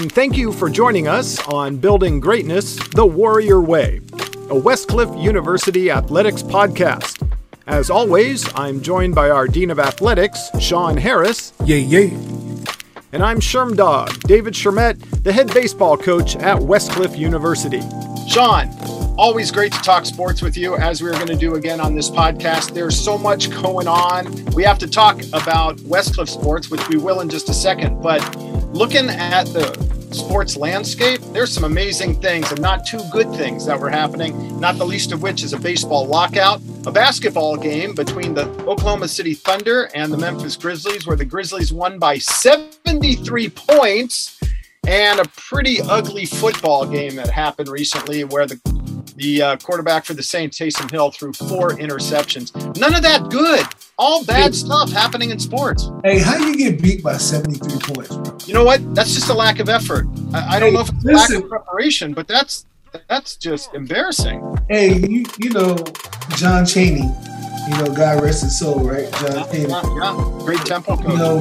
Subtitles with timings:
[0.00, 3.98] Hello, and thank you for joining us on Building Greatness the Warrior Way,
[4.48, 7.30] a Westcliff University athletics podcast.
[7.66, 11.52] As always, I'm joined by our Dean of Athletics, Sean Harris.
[11.66, 12.08] Yay, yay.
[13.12, 17.82] And I'm Sherm Dog, David Shermett, the head baseball coach at Westcliff University.
[18.26, 18.70] Sean,
[19.18, 21.94] always great to talk sports with you, as we are going to do again on
[21.94, 22.72] this podcast.
[22.72, 24.46] There's so much going on.
[24.54, 28.00] We have to talk about Westcliff sports, which we will in just a second.
[28.00, 28.22] But
[28.72, 33.78] looking at the sports landscape, there's some amazing things and not too good things that
[33.78, 38.34] were happening, not the least of which is a baseball lockout, a basketball game between
[38.34, 44.40] the Oklahoma City Thunder and the Memphis Grizzlies, where the Grizzlies won by 73 points,
[44.86, 48.58] and a pretty ugly football game that happened recently where the
[49.16, 52.54] the uh, quarterback for the Saints, Taysom Hill, threw four interceptions.
[52.78, 53.66] None of that good.
[54.02, 55.90] All bad stuff happening in sports.
[56.02, 58.38] Hey, how do you get beat by 73 points, bro?
[58.46, 58.94] You know what?
[58.94, 60.06] That's just a lack of effort.
[60.32, 61.34] I, I don't Hey, know if it's a listen.
[61.36, 62.64] lack of preparation, but that's
[63.08, 64.56] that's just embarrassing.
[64.70, 65.76] Hey, you you know
[66.36, 69.12] John Chaney, you know God rest his soul, right?
[69.12, 69.68] John Chaney.
[69.68, 70.38] Yeah, yeah.
[70.46, 71.38] Great tempo You know,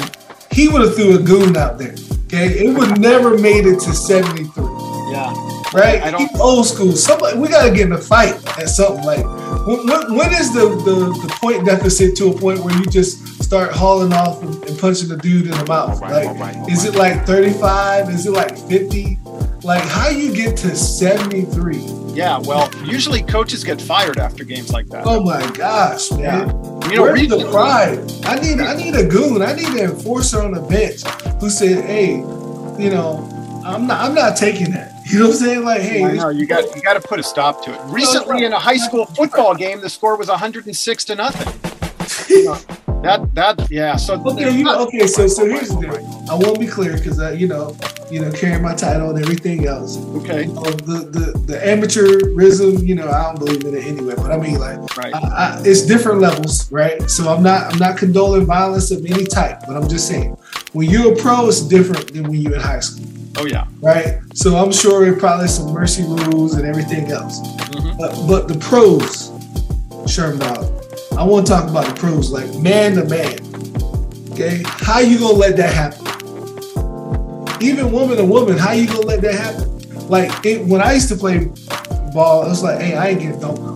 [0.00, 0.10] um,
[0.52, 1.94] he would have threw a goon out there.
[2.26, 4.62] Okay, it would never made it to 73.
[5.10, 5.32] yeah.
[5.74, 6.02] Right?
[6.02, 6.92] I don't- old school.
[6.96, 9.24] Somebody we gotta get in a fight at something like
[9.66, 10.94] when, when, when is the, the
[11.26, 15.08] the point deficit to a point where you just start hauling off and, and punching
[15.08, 16.00] the dude in the mouth?
[16.00, 18.10] Right, Like, right, is it like 35?
[18.10, 19.18] Is it like 50?
[19.62, 21.76] Like how you get to 73?
[22.14, 22.38] Yeah.
[22.38, 25.04] Well, usually coaches get fired after games like that.
[25.06, 26.20] Oh my gosh, man.
[26.20, 26.90] Yeah.
[26.90, 27.98] You know, Where's the pride?
[28.24, 29.42] I need I need a goon.
[29.42, 31.02] I need an enforcer on the bench
[31.40, 32.16] who said, "Hey,
[32.82, 33.26] you know,
[33.64, 35.64] I'm not I'm not taking that." You know what I'm saying?
[35.64, 37.80] Like, hey, I know you got you got to put a stop to it.
[37.92, 42.74] Recently, in a high school football game, the score was 106 to nothing.
[43.04, 43.96] That that yeah.
[43.96, 45.06] So okay, you know, okay.
[45.06, 45.90] So so here's the thing.
[46.30, 47.76] I want to be clear because I, you know,
[48.10, 49.98] you know, carrying my title and everything else.
[50.16, 54.14] Okay, You know, the the the amateurism, you know, I don't believe in it anyway.
[54.16, 55.14] But I mean, like, right.
[55.14, 57.10] I, I, it's different levels, right?
[57.10, 60.38] So I'm not I'm not condoling violence of any type, but I'm just saying
[60.72, 63.13] when you're a pro, it's different than when you're in high school.
[63.36, 63.66] Oh yeah.
[63.80, 64.20] right?
[64.34, 67.40] So I'm sure it probably some mercy rules and everything else.
[67.40, 67.98] Mhm.
[67.98, 69.30] But, but the pros,
[70.06, 70.64] Sherm Dog,
[71.18, 73.38] I want to talk about the pros, like man to man.
[74.32, 76.00] Okay, how you gonna let that happen?
[77.62, 79.78] Even woman to woman, how you gonna let that happen?
[80.08, 81.48] Like it, when I used to play
[82.12, 83.74] ball, it was like, hey, I ain't getting dunked.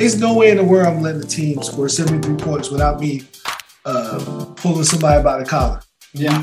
[0.00, 3.22] It's no way in the world I'm letting the team score 73 points without me
[3.86, 5.80] uh, pulling somebody by the collar.
[6.12, 6.40] Yeah.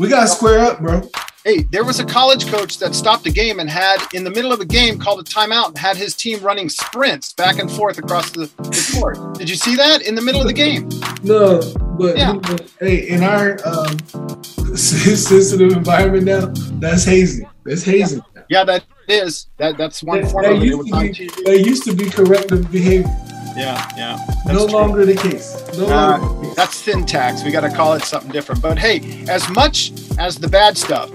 [0.00, 1.02] We gotta square up, bro.
[1.44, 4.50] Hey, there was a college coach that stopped a game and had, in the middle
[4.50, 7.98] of a game, called a timeout and had his team running sprints back and forth
[7.98, 9.36] across the, the court.
[9.36, 10.88] Did you see that in the middle of the game?
[11.22, 11.60] No,
[11.98, 12.40] but Yeah.
[12.80, 13.98] hey, in our um,
[14.74, 16.46] sensitive environment now,
[16.80, 17.46] that's hazing.
[17.66, 18.22] That's hazing.
[18.48, 19.48] Yeah, that is.
[19.58, 20.66] That that's one That, form that of it.
[20.66, 23.29] It used to be, that used to be corrective behavior.
[23.56, 24.18] Yeah, yeah.
[24.46, 24.76] no true.
[24.78, 25.56] longer the case.
[25.76, 26.46] No Uh, longer.
[26.46, 26.54] case.
[26.56, 27.42] That's thin tax.
[27.44, 28.62] We got to call it something different.
[28.62, 31.10] But hey, as much as the bad stuff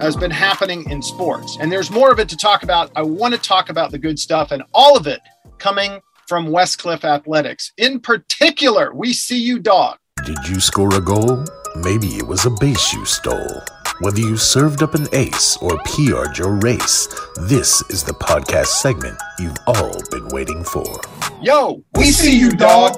[0.00, 3.34] has been happening in sports, and there's more of it to talk about, I want
[3.34, 5.20] to talk about the good stuff and all of it
[5.58, 7.72] coming from Westcliff Athletics.
[7.78, 9.96] In particular, we see you, dog.
[10.24, 11.44] Did you score a goal?
[11.76, 13.62] Maybe it was a base you stole.
[14.00, 19.18] Whether you served up an ace or PR'd your race, this is the podcast segment
[19.40, 21.00] you've all been waiting for.
[21.42, 22.96] Yo, we see you, dog.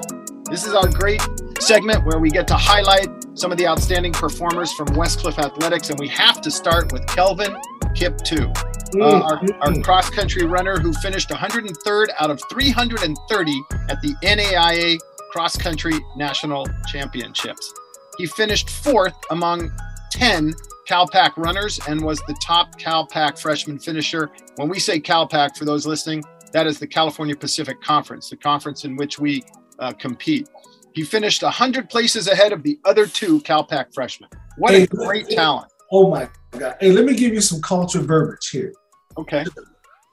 [0.51, 1.21] This is our great
[1.59, 5.99] segment where we get to highlight some of the outstanding performers from Westcliff Athletics, and
[5.99, 7.55] we have to start with Kelvin
[7.95, 8.55] Kiptoo.
[8.55, 14.13] uh, Mm, our, our cross country runner who finished 103rd out of 330 at the
[14.21, 14.97] NAIA
[15.31, 17.73] Cross Country National Championships.
[18.17, 19.71] He finished fourth among
[20.11, 20.53] 10
[20.91, 24.29] CalPAC runners and was the top CalPAC freshman finisher.
[24.57, 26.21] When we say CalPAC, for those listening,
[26.51, 29.41] that is the California Pacific Conference, the conference in which we
[29.79, 30.49] uh, compete.
[30.93, 34.29] He finished 100 places ahead of the other two CalPAC freshmen.
[34.57, 35.35] What a great hey.
[35.35, 35.71] talent.
[35.93, 36.75] Oh my god!
[36.81, 38.73] Hey, let me give you some culture verbiage here.
[39.17, 39.45] Okay.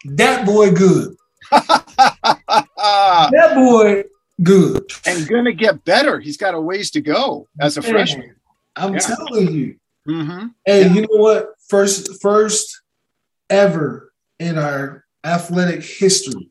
[0.05, 1.17] That boy good.
[3.31, 4.05] That boy
[4.45, 4.89] good.
[5.07, 6.21] And gonna get better.
[6.21, 8.37] He's got a ways to go as a Man, freshman.
[8.77, 9.01] I'm Yeah.
[9.01, 9.77] telling you.
[10.08, 10.93] Hmm Hey, Yeah.
[10.94, 11.50] you know what?
[11.69, 12.81] First, first
[13.50, 16.50] ever in our athletic history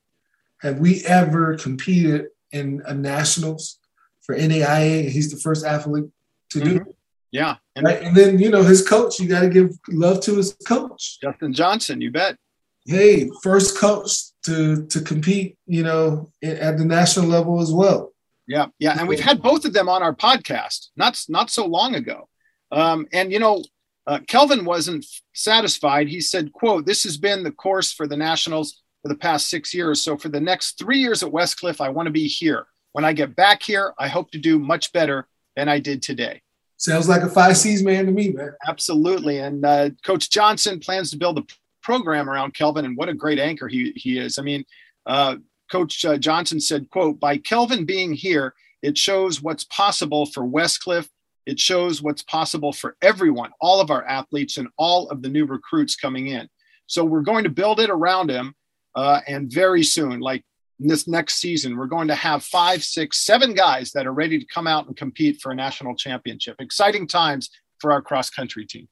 [0.61, 3.79] have we ever competed in a nationals
[4.21, 5.09] for NAIA.
[5.09, 6.05] He's the first athlete
[6.51, 6.83] to do it.
[7.31, 7.55] Yeah.
[7.75, 8.01] And Right?
[8.03, 11.19] And then, you know, his coach, you got to give love to his coach.
[11.21, 12.37] Justin Johnson, you bet.
[12.85, 14.11] Hey, first coach
[14.45, 18.13] to to compete, you know, at the national level as well.
[18.47, 21.95] Yeah, yeah, and we've had both of them on our podcast not not so long
[21.95, 22.29] ago.
[22.71, 23.63] Um, and you know,
[24.05, 26.07] uh, Kelvin wasn't satisfied.
[26.07, 29.73] He said, "quote This has been the course for the Nationals for the past six
[29.73, 30.01] years.
[30.01, 32.65] So for the next three years at Westcliff, I want to be here.
[32.93, 36.41] When I get back here, I hope to do much better than I did today."
[36.77, 38.53] Sounds like a five C's man to me, man.
[38.67, 39.39] Absolutely.
[39.39, 41.43] And uh, Coach Johnson plans to build a
[41.81, 44.37] program around Kelvin, and what a great anchor he he is.
[44.37, 44.63] I mean,
[45.05, 45.37] uh,
[45.71, 51.09] Coach uh, Johnson said, "quote By Kelvin being here, it shows what's possible for Westcliff.
[51.47, 55.45] It shows what's possible for everyone, all of our athletes, and all of the new
[55.45, 56.49] recruits coming in.
[56.87, 58.53] So we're going to build it around him,
[58.95, 60.43] uh, and very soon, like
[60.77, 64.45] this next season, we're going to have five, six, seven guys that are ready to
[64.53, 66.57] come out and compete for a national championship.
[66.59, 68.89] Exciting times for our cross country team."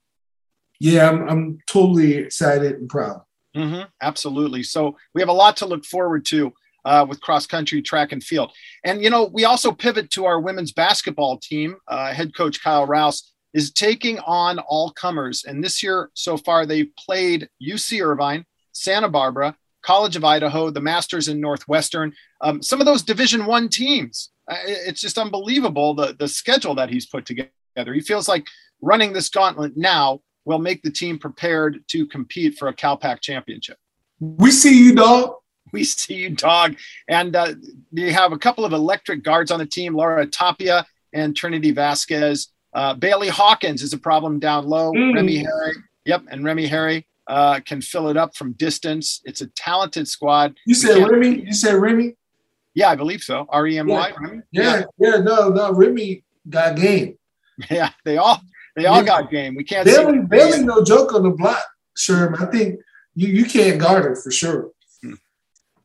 [0.80, 3.22] Yeah, I'm, I'm totally excited and proud.
[3.56, 4.64] Mm-hmm, absolutely.
[4.64, 6.54] So we have a lot to look forward to
[6.86, 8.52] uh, with cross country, track, and field.
[8.84, 11.76] And, you know, we also pivot to our women's basketball team.
[11.88, 15.44] Uh, head coach Kyle Rouse is taking on all comers.
[15.46, 20.82] And this year so far, they've played UC Irvine, Santa Barbara, College of Idaho, the
[20.82, 24.32] Masters in Northwestern, um, some of those Division One teams.
[24.50, 27.94] Uh, it's just unbelievable the, the schedule that he's put together.
[27.94, 28.46] He feels like
[28.82, 33.78] running this gauntlet now will make the team prepared to compete for a CalPAC championship.
[34.20, 35.36] We see you, dog.
[35.72, 36.76] We see you, dog.
[37.10, 37.54] And uh,
[37.92, 42.50] you have a couple of electric guards on the team, Laura Tapia and Trinity Vasquez.
[42.74, 44.92] Uh, Bailey Hawkins is a problem down low.
[44.92, 45.16] Mm.
[45.16, 45.74] Remy Harry,
[46.06, 49.22] yep, and Remy Harry uh, can fill it up from distance.
[49.26, 50.56] It's a talented squad.
[50.66, 51.46] You said Remy.
[51.46, 52.16] You said Remy.
[52.74, 53.46] Yeah, I believe so.
[53.50, 54.14] R E M Y.
[54.52, 54.62] Yeah.
[54.62, 55.72] yeah, yeah, no, no.
[55.74, 57.18] Remy got game.
[57.72, 58.42] Yeah, they all
[58.76, 59.04] they all yeah.
[59.04, 59.56] got game.
[59.56, 59.86] We can't.
[59.86, 61.64] Bailey, Bailey, no joke on the block,
[61.98, 62.38] Sherm.
[62.42, 62.82] I think
[63.16, 64.72] you you can't guard her for sure.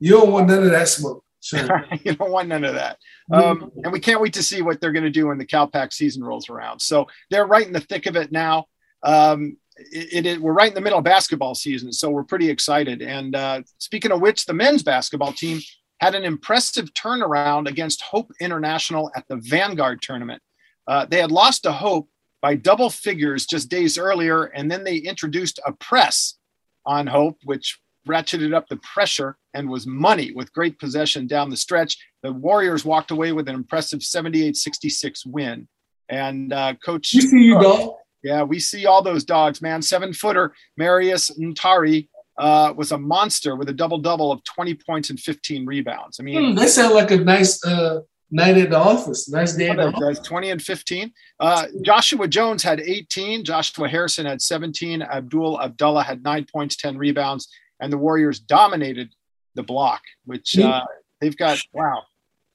[0.01, 1.25] You don't want none of that smoke.
[1.43, 1.85] Sure.
[2.05, 2.99] you don't want none of that.
[3.33, 5.93] Um, and we can't wait to see what they're going to do when the CalPAC
[5.93, 6.81] season rolls around.
[6.81, 8.67] So they're right in the thick of it now.
[9.03, 13.01] Um, it, it, we're right in the middle of basketball season, so we're pretty excited.
[13.01, 15.61] And uh, speaking of which, the men's basketball team
[16.01, 20.43] had an impressive turnaround against Hope International at the Vanguard tournament.
[20.87, 22.09] Uh, they had lost to Hope
[22.43, 24.45] by double figures just days earlier.
[24.45, 26.39] And then they introduced a press
[26.87, 27.79] on Hope, which
[28.11, 31.97] ratcheted up the pressure and was money with great possession down the stretch.
[32.23, 35.69] The Warriors walked away with an impressive 78 66 win.
[36.09, 37.13] And uh, Coach.
[37.15, 37.95] You see you, dog.
[38.23, 39.81] Yeah, we see all those dogs, man.
[39.81, 42.09] Seven footer Marius Ntari
[42.39, 46.19] uh, was a monster with a double double of 20 points and 15 rebounds.
[46.21, 49.29] I mean, hmm, that sounds like a nice uh, night at the office.
[49.29, 49.75] Nice day.
[49.75, 51.13] Guys, 20 and 15.
[51.39, 53.45] Uh, Joshua Jones had 18.
[53.45, 55.03] Joshua Harrison had 17.
[55.03, 57.49] Abdul Abdullah had nine points, 10 rebounds.
[57.81, 59.11] And the Warriors dominated
[59.55, 60.85] the block, which uh,
[61.21, 62.03] they've got, wow.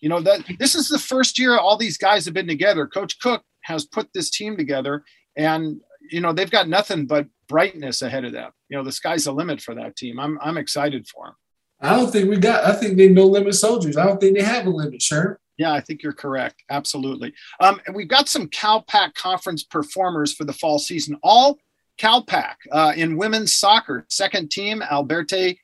[0.02, 2.86] You know, that this is the first year all these guys have been together.
[2.86, 5.04] Coach Cook has put this team together,
[5.36, 5.82] and,
[6.12, 8.52] you know, they've got nothing but brightness ahead of them.
[8.70, 10.20] You know, the sky's the limit for that team.
[10.20, 11.36] I'm, I'm excited for them.
[11.82, 13.98] I don't think we got, I think they no limit soldiers.
[13.98, 15.40] I don't think they have a limit, sure.
[15.58, 16.62] Yeah, I think you're correct.
[16.70, 17.34] Absolutely.
[17.60, 21.18] Um, and we've got some CalPAC conference performers for the fall season.
[21.24, 21.58] All
[22.00, 24.06] CalPAC uh, in women's soccer.
[24.10, 25.58] Second team, Alberte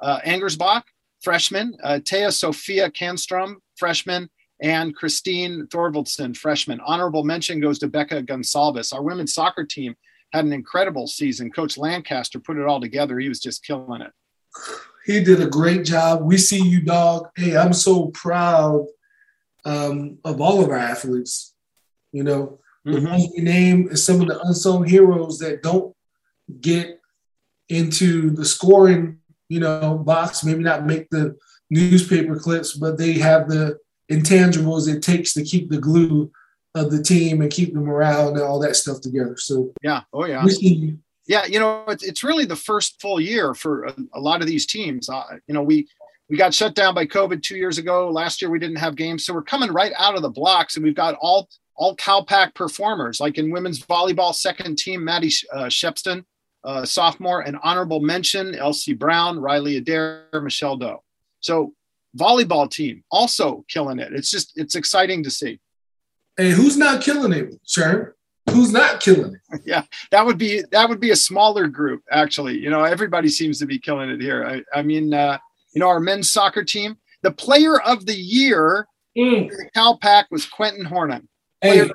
[0.00, 0.82] uh, Angersbach,
[1.22, 1.76] freshman.
[1.82, 4.28] Uh, Taya Sophia Canstrom, freshman.
[4.60, 6.80] And Christine Thorvaldson, freshman.
[6.80, 8.92] Honorable mention goes to Becca Gonsalves.
[8.92, 9.94] Our women's soccer team
[10.32, 11.52] had an incredible season.
[11.52, 13.18] Coach Lancaster put it all together.
[13.18, 14.12] He was just killing it.
[15.06, 16.22] He did a great job.
[16.22, 17.28] We see you, dog.
[17.36, 18.86] Hey, I'm so proud
[19.64, 21.54] um, of all of our athletes.
[22.12, 25.94] You know, the ones we name is some of the unsung heroes that don't
[26.60, 27.00] get
[27.68, 29.18] into the scoring,
[29.48, 31.36] you know, box, maybe not make the
[31.70, 33.78] newspaper clips, but they have the
[34.10, 36.30] intangibles it takes to keep the glue
[36.74, 39.36] of the team and keep the morale and all that stuff together.
[39.36, 40.44] So yeah, oh yeah,
[41.26, 41.44] yeah.
[41.44, 44.66] You know, it's, it's really the first full year for a, a lot of these
[44.66, 45.08] teams.
[45.08, 45.88] Uh, you know, we
[46.30, 48.10] we got shut down by COVID two years ago.
[48.10, 50.84] Last year we didn't have games, so we're coming right out of the blocks, and
[50.84, 56.24] we've got all all CalPAC performers, like in women's volleyball, second team Maddie uh, Shepston,
[56.64, 61.02] uh, sophomore, and honorable mention Elsie Brown, Riley Adair, Michelle Doe.
[61.40, 61.72] So
[62.16, 64.12] volleyball team also killing it.
[64.12, 65.60] It's just it's exciting to see.
[66.36, 68.14] And who's not killing it, sir?
[68.50, 69.60] Who's not killing it?
[69.64, 72.58] yeah, that would be that would be a smaller group actually.
[72.58, 74.44] You know, everybody seems to be killing it here.
[74.44, 75.38] I, I mean, uh,
[75.72, 76.98] you know, our men's soccer team.
[77.22, 79.48] The player of the year mm.
[79.48, 81.28] the CalPAC was Quentin Hornan.
[81.60, 81.88] Hey,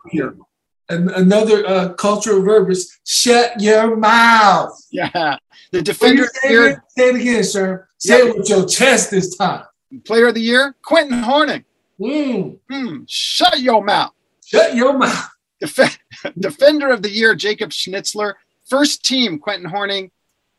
[0.90, 4.78] and another uh, cultural verb is shut your mouth.
[4.92, 5.38] Yeah.
[5.72, 6.68] The defender of the year.
[6.68, 7.88] It, say it again, sir.
[7.98, 9.66] Say it with your chest this time.
[10.06, 11.66] Player of the year, Quentin Horning.
[12.00, 12.60] Mm.
[12.72, 13.06] Mm.
[13.08, 14.12] Shut your mouth.
[14.46, 15.30] Shut your mouth.
[15.60, 15.98] Def-
[16.40, 18.34] Defender of the Year, Jacob Schnitzler.
[18.66, 20.12] First team, Quentin Horning,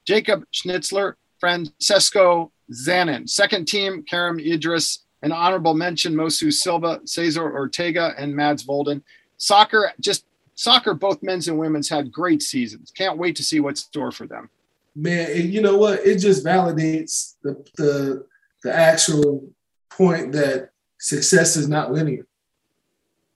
[0.04, 3.28] Jacob Schnitzler, Francesco Zanin.
[3.28, 5.03] Second team, Karim Idris.
[5.24, 9.02] An honorable mention, Mosu Silva, Cesar Ortega, and Mads Volden.
[9.38, 12.92] Soccer, just soccer, both men's and women's had great seasons.
[12.94, 14.50] Can't wait to see what's store for them.
[14.94, 16.00] Man, and you know what?
[16.06, 18.26] It just validates the the
[18.62, 19.48] the actual
[19.88, 22.26] point that success is not linear.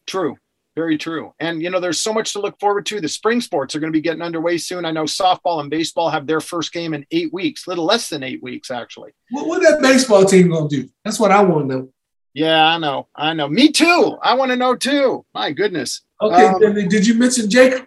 [0.06, 0.36] True.
[0.78, 1.34] Very true.
[1.40, 3.00] And, you know, there's so much to look forward to.
[3.00, 4.84] The spring sports are going to be getting underway soon.
[4.84, 8.08] I know softball and baseball have their first game in eight weeks, a little less
[8.08, 9.10] than eight weeks, actually.
[9.30, 10.88] What, what that baseball team going to do?
[11.04, 11.88] That's what I want to know.
[12.32, 13.08] Yeah, I know.
[13.16, 13.48] I know.
[13.48, 14.18] Me too.
[14.22, 15.26] I want to know too.
[15.34, 16.02] My goodness.
[16.22, 16.46] Okay.
[16.46, 17.84] Um, did you mention Jacob?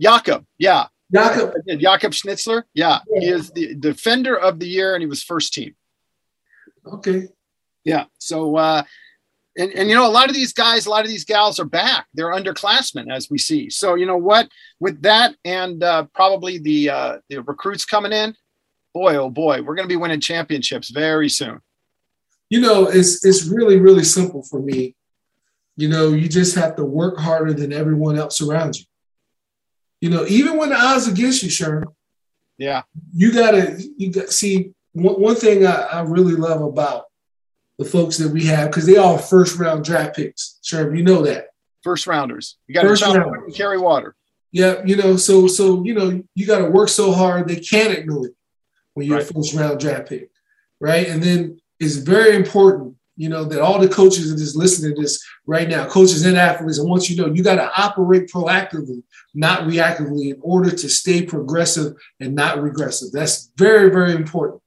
[0.00, 0.44] Jakob.
[0.56, 0.86] Yeah.
[1.12, 1.52] Jakob.
[1.80, 2.62] Jakob Schnitzler.
[2.74, 3.00] Yeah.
[3.10, 3.20] yeah.
[3.20, 5.74] He is the defender of the year and he was first team.
[6.86, 7.26] Okay.
[7.82, 8.04] Yeah.
[8.18, 8.84] So, uh,
[9.58, 11.64] and, and you know a lot of these guys a lot of these gals are
[11.64, 12.06] back.
[12.14, 13.68] They're underclassmen as we see.
[13.68, 14.48] So you know what?
[14.80, 18.34] With that and uh, probably the uh, the recruits coming in
[18.94, 21.60] boy oh boy we're going to be winning championships very soon.
[22.50, 24.94] You know it's it's really really simple for me.
[25.76, 28.84] You know you just have to work harder than everyone else around you.
[30.00, 31.84] You know even when the odds against you Sherm
[32.56, 32.82] yeah.
[33.14, 37.04] you gotta you got see one, one thing I, I really love about
[37.78, 40.58] the folks that we have because they all first round draft picks.
[40.62, 41.48] Sure, you know that.
[41.82, 42.58] First rounders.
[42.66, 44.14] You got to carry water.
[44.50, 47.96] Yeah, you know, so so you know, you got to work so hard they can't
[47.96, 48.34] ignore it
[48.94, 49.30] when you're right.
[49.30, 50.30] a first round draft pick,
[50.80, 51.06] right?
[51.06, 55.02] And then it's very important, you know, that all the coaches that is listening to
[55.02, 58.28] this right now, coaches and athletes, I want you to know you got to operate
[58.28, 59.02] proactively,
[59.34, 63.12] not reactively, in order to stay progressive and not regressive.
[63.12, 64.62] That's very very important,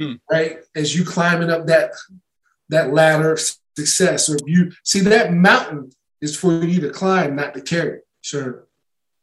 [0.00, 0.14] hmm.
[0.30, 0.58] right?
[0.74, 1.92] As you climbing up that
[2.68, 3.40] that ladder of
[3.76, 4.28] success.
[4.28, 8.00] Or you see that mountain is for you to climb, not to carry.
[8.20, 8.66] Sure.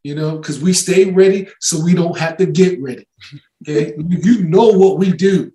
[0.04, 3.08] You know, because we stay ready so we don't have to get ready.
[3.68, 3.94] Okay.
[3.98, 5.54] you know what we do,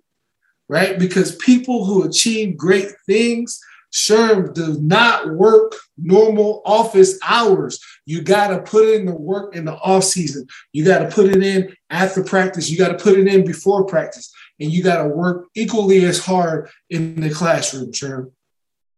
[0.67, 0.97] right?
[0.97, 3.59] Because people who achieve great things,
[3.93, 7.79] Sherm does not work normal office hours.
[8.07, 10.47] You got to put in the work in the off season.
[10.73, 12.69] You got to put it in after practice.
[12.69, 16.23] You got to put it in before practice and you got to work equally as
[16.23, 18.31] hard in the classroom, Sherm.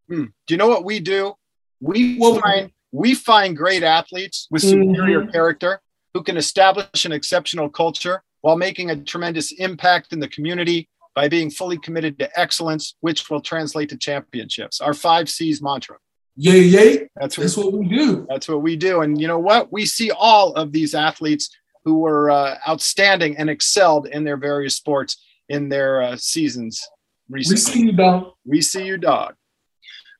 [0.09, 0.25] Hmm.
[0.47, 1.33] Do you know what we do?
[1.79, 5.31] We well, find we find great athletes with superior mm-hmm.
[5.31, 5.81] character
[6.13, 11.27] who can establish an exceptional culture while making a tremendous impact in the community by
[11.27, 14.81] being fully committed to excellence, which will translate to championships.
[14.81, 15.97] Our five C's mantra.
[16.35, 17.09] Yay, yay.
[17.15, 18.25] That's what, that's what we do.
[18.29, 19.01] That's what we do.
[19.01, 19.71] And you know what?
[19.71, 21.49] We see all of these athletes
[21.83, 25.17] who were uh, outstanding and excelled in their various sports
[25.51, 26.81] in their uh, seasons
[27.29, 27.55] recently.
[27.55, 28.31] We see you, dog.
[28.45, 29.35] We see you, dog.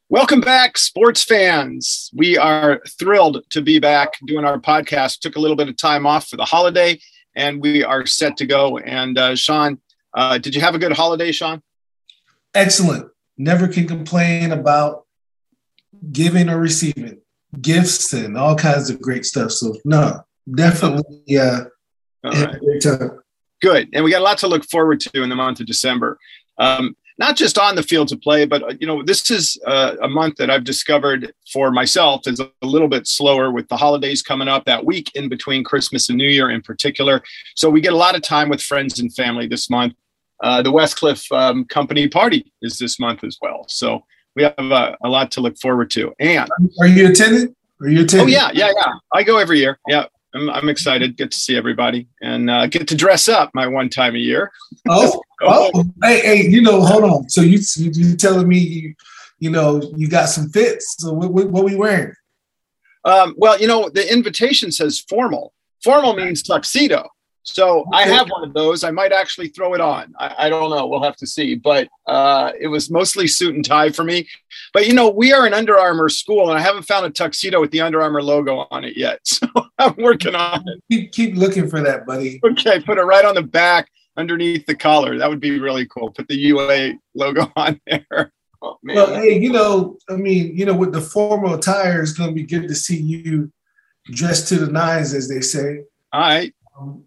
[0.10, 2.10] Welcome back, sports fans.
[2.14, 5.20] We are thrilled to be back doing our podcast.
[5.20, 7.00] Took a little bit of time off for the holiday,
[7.34, 8.78] and we are set to go.
[8.78, 9.80] And uh, Sean,
[10.14, 11.62] uh, did you have a good holiday, Sean?
[12.54, 13.10] Excellent.
[13.38, 15.06] Never can complain about
[16.12, 17.22] giving or receiving
[17.62, 19.52] gifts and all kinds of great stuff.
[19.52, 21.62] So no, definitely uh,
[22.22, 23.21] great time.
[23.62, 26.18] Good, and we got a lot to look forward to in the month of December.
[26.58, 29.96] Um, not just on the fields of play, but uh, you know, this is uh,
[30.02, 34.24] a month that I've discovered for myself is a little bit slower with the holidays
[34.24, 37.22] coming up that week in between Christmas and New Year in particular.
[37.56, 39.94] So we get a lot of time with friends and family this month.
[40.42, 43.66] Uh, the Westcliff um, Company Party is this month as well.
[43.68, 44.04] So
[44.36, 46.14] we have a, a, lot to look forward to.
[46.20, 46.50] And
[46.80, 47.56] are you attending?
[47.82, 48.28] Are you attending?
[48.28, 48.94] Oh yeah, yeah, yeah.
[49.14, 49.80] I go every year.
[49.88, 51.18] Yeah, I'm, I'm excited.
[51.18, 54.52] Get to see everybody and uh, get to dress up my one time a year.
[54.88, 57.30] Oh, oh, hey, hey, you know, hold on.
[57.30, 58.96] So you you telling me you
[59.40, 60.96] you know you got some fits?
[61.00, 62.14] So what what, what we wearing?
[63.04, 65.54] Um, well, you know, the invitation says formal.
[65.84, 67.10] Formal means tuxedo.
[67.44, 68.84] So I have one of those.
[68.84, 70.14] I might actually throw it on.
[70.20, 70.86] I, I don't know.
[70.88, 71.56] We'll have to see.
[71.56, 74.28] But uh, it was mostly suit and tie for me.
[74.74, 77.60] But you know, we are an Under Armour school, and I haven't found a tuxedo
[77.60, 79.20] with the Under Armour logo on it yet.
[79.42, 79.48] So
[79.80, 80.84] I'm working on it.
[80.92, 82.40] Keep, keep looking for that, buddy.
[82.44, 85.18] Okay, put it right on the back underneath the collar.
[85.18, 86.12] That would be really cool.
[86.12, 88.32] Put the UA logo on there.
[88.62, 92.30] Oh, well, hey, you know, I mean, you know, with the formal attire, it's going
[92.30, 93.52] to be good to see you
[94.06, 95.84] dressed to the nines, as they say.
[96.14, 96.54] All right.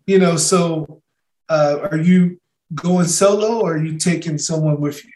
[0.07, 1.03] You know, so
[1.49, 2.41] uh, are you
[2.75, 5.11] going solo or are you taking someone with you?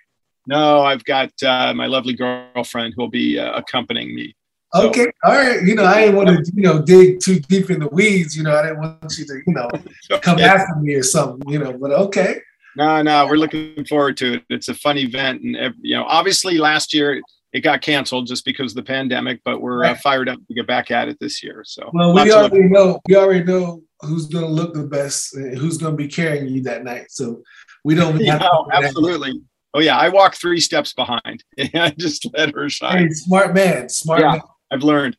[0.47, 4.35] No, I've got uh, my lovely girlfriend who will be uh, accompanying me.
[4.75, 4.89] So.
[4.89, 5.63] Okay, all right.
[5.63, 8.37] You know, I didn't want to, you know, dig too deep in the weeds.
[8.37, 9.69] You know, I didn't want you to, you know,
[10.21, 11.49] come after me or something.
[11.51, 12.41] You know, but okay.
[12.77, 14.45] No, no, we're looking forward to it.
[14.51, 17.21] It's a fun event, and you know, obviously last year
[17.53, 20.67] it got canceled just because of the pandemic, but we're uh, fired up to get
[20.67, 21.63] back at it this year.
[21.65, 25.79] So well, we already know we already know who's going to look the best, who's
[25.79, 27.07] going to be carrying you that night.
[27.11, 27.43] So
[27.85, 28.21] we don't.
[28.21, 29.41] yeah, absolutely.
[29.75, 31.45] Oh yeah, I walk three steps behind.
[31.75, 33.09] I just let her shine.
[33.09, 34.33] Hey, smart man, smart yeah.
[34.33, 34.41] man.
[34.71, 35.17] I've learned.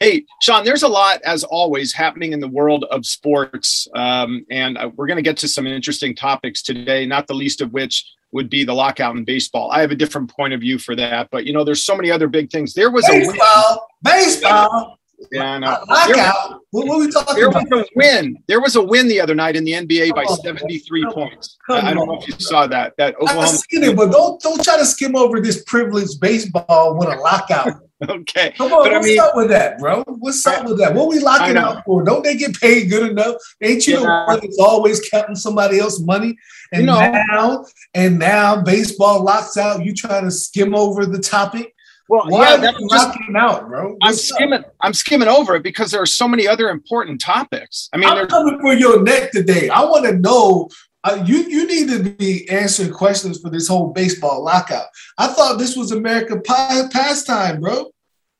[0.00, 3.86] Hey, Sean, there's a lot, as always, happening in the world of sports.
[3.94, 7.72] Um, and we're going to get to some interesting topics today, not the least of
[7.72, 9.70] which would be the lockout in baseball.
[9.70, 12.10] I have a different point of view for that, but you know, there's so many
[12.10, 12.74] other big things.
[12.74, 14.97] There was a baseball, a baseball.
[15.32, 15.78] Yeah, no.
[15.88, 16.62] Lockout.
[16.70, 17.68] What, what, are we talking there about?
[17.70, 18.42] was a win.
[18.46, 21.56] There was a win the other night in the NBA by 73 points.
[21.68, 22.94] I don't know if you saw that.
[22.98, 23.40] That Oklahoma.
[23.40, 27.16] I've seen it, but don't don't try to skim over this privileged baseball with a
[27.16, 27.80] lockout.
[28.08, 28.52] okay.
[28.56, 30.04] Come on, but what's I mean, up with that, bro?
[30.06, 30.94] What's up with that?
[30.94, 32.04] What we locking out for?
[32.04, 33.36] Don't they get paid good enough?
[33.60, 34.00] Ain't you yeah.
[34.00, 36.36] the one that's always counting somebody else's money?
[36.72, 39.84] And you know, now, and now baseball locks out.
[39.84, 41.74] You trying to skim over the topic?
[42.08, 43.90] Well, Why yeah, that's just came out, bro.
[43.90, 44.60] What's I'm skimming.
[44.60, 44.74] Up?
[44.80, 47.90] I'm skimming over it because there are so many other important topics.
[47.92, 49.68] I mean, I'm coming for your neck today.
[49.68, 50.68] I want to know.
[51.04, 54.86] Uh, you you need to be answering questions for this whole baseball lockout.
[55.18, 57.90] I thought this was American pastime, bro.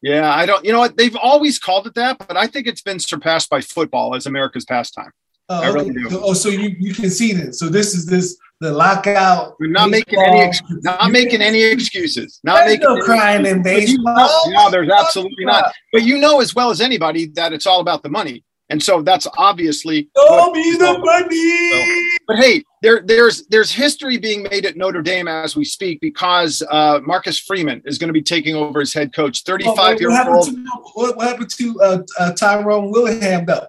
[0.01, 0.65] Yeah, I don't.
[0.65, 0.97] You know what?
[0.97, 4.65] They've always called it that, but I think it's been surpassed by football as America's
[4.65, 5.11] pastime.
[5.51, 5.91] Oh, okay.
[5.91, 7.55] really oh, so you you conceded.
[7.55, 9.57] So this is this the lockout.
[9.61, 12.41] We're not making any ex- not making any excuses.
[12.43, 14.43] Not there's making no crying in baseball.
[14.47, 15.73] You know, no, there's absolutely not.
[15.93, 18.45] But you know as well as anybody that it's all about the money.
[18.71, 21.71] And so that's obviously Show me the money.
[21.71, 26.00] So, but hey, there, there's there's history being made at Notre Dame as we speak
[26.00, 29.45] because uh, Marcus Freeman is going to be taking over as head coach.
[29.45, 30.50] 35 year old.
[30.95, 33.67] What, what, happened to uh, uh, Tyrone Willingham though?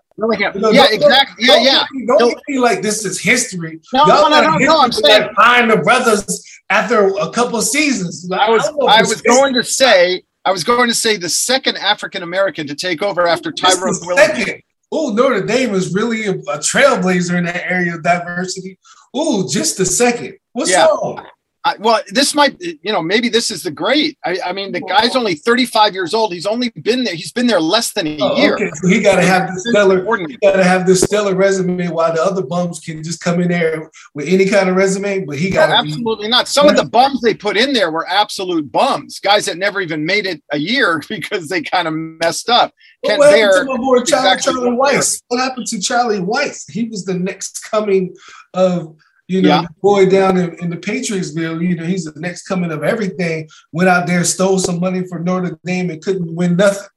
[0.71, 1.45] Yeah, exactly.
[1.45, 1.85] Yeah, yeah.
[2.07, 3.79] Don't, don't be like this is history.
[3.93, 4.81] No, Y'all no, no, no, no.
[4.81, 8.29] I'm saying find the brothers after a couple of seasons.
[8.31, 11.77] I was I, I was going to say I was going to say the second
[11.77, 14.61] African American to take over after Tyrone Willingham.
[14.91, 18.79] Oh, Notre Dame was really a, a, trailblazer in that area of diversity.
[19.13, 20.37] Oh, just a second.
[20.53, 20.85] What's yeah.
[20.85, 21.23] wrong?
[21.65, 24.17] I, well, this might, you know, maybe this is the great.
[24.23, 26.31] I, I, mean, the guy's only 35 years old.
[26.31, 27.13] He's only been there.
[27.13, 28.53] He's been there less than a oh, year.
[28.55, 28.71] Okay.
[28.75, 29.99] So he got to have this stellar.
[30.27, 33.49] He got to have this stellar resume, while the other bums can just come in
[33.49, 35.25] there with any kind of resume.
[35.25, 36.47] But he got no, absolutely be, not.
[36.47, 39.19] Some of the bums they put in there were absolute bums.
[39.19, 42.73] Guys that never even made it a year because they kind of messed up.
[43.01, 45.21] What, what happened to my boy Charlie, Charlie Weis?
[45.27, 46.69] What happened to Charlie Weis?
[46.71, 48.15] He was the next coming
[48.53, 48.95] of
[49.29, 49.67] you know, yeah.
[49.79, 53.47] boy down in, in the Patriotsville, you know, he's the next coming of everything.
[53.71, 56.87] Went out there, stole some money for Notre Dame, and couldn't win nothing.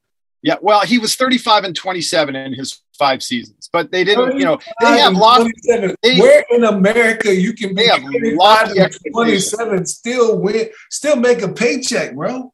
[0.40, 4.46] Yeah, well, he was 35 and 27 in his five seasons, but they didn't, you
[4.46, 5.46] know, they have lost.
[6.02, 11.52] They, Where in America you can be 35 and 27, still win, still make a
[11.52, 12.52] paycheck, bro?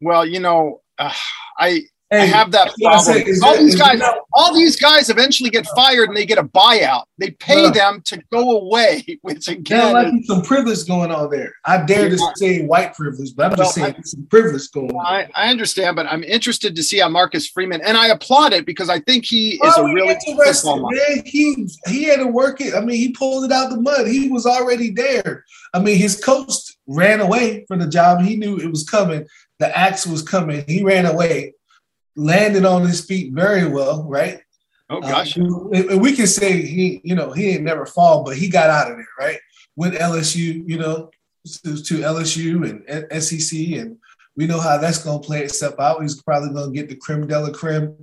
[0.00, 1.12] Well, you know, uh,
[1.58, 3.42] I Hey, I have that problem.
[3.44, 4.00] all these guys,
[4.32, 7.04] all these guys eventually get fired and they get a buyout.
[7.18, 11.52] They pay them to go away, which again, like some privilege going on there.
[11.66, 14.90] I dare to say white privilege, but I'm well, just saying I, some privilege going
[14.90, 15.04] on.
[15.04, 18.64] I, I, understand, but I'm interested to see how Marcus Freeman and I applaud it
[18.64, 21.22] because I think he is oh, a really interesting man.
[21.26, 22.74] He he had to work it.
[22.74, 24.06] I mean, he pulled it out the mud.
[24.06, 25.44] He was already there.
[25.74, 26.54] I mean, his coach
[26.86, 28.22] ran away from the job.
[28.22, 29.26] He knew it was coming.
[29.58, 30.64] The axe was coming.
[30.66, 31.52] He ran away
[32.18, 34.40] landed on his feet very well, right?
[34.90, 35.38] Oh gosh.
[35.38, 38.90] Uh, we can say he, you know, he didn't never fall, but he got out
[38.90, 39.38] of there, right?
[39.76, 41.10] With LSU, you know,
[41.64, 43.98] to, to LSU and SEC, and
[44.36, 46.02] we know how that's going to play itself out.
[46.02, 47.94] He's probably going to get the creme de la creme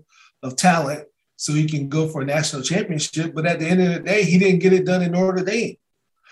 [0.41, 3.33] of talent, so he can go for a national championship.
[3.35, 5.75] But at the end of the day, he didn't get it done in Notre Dame.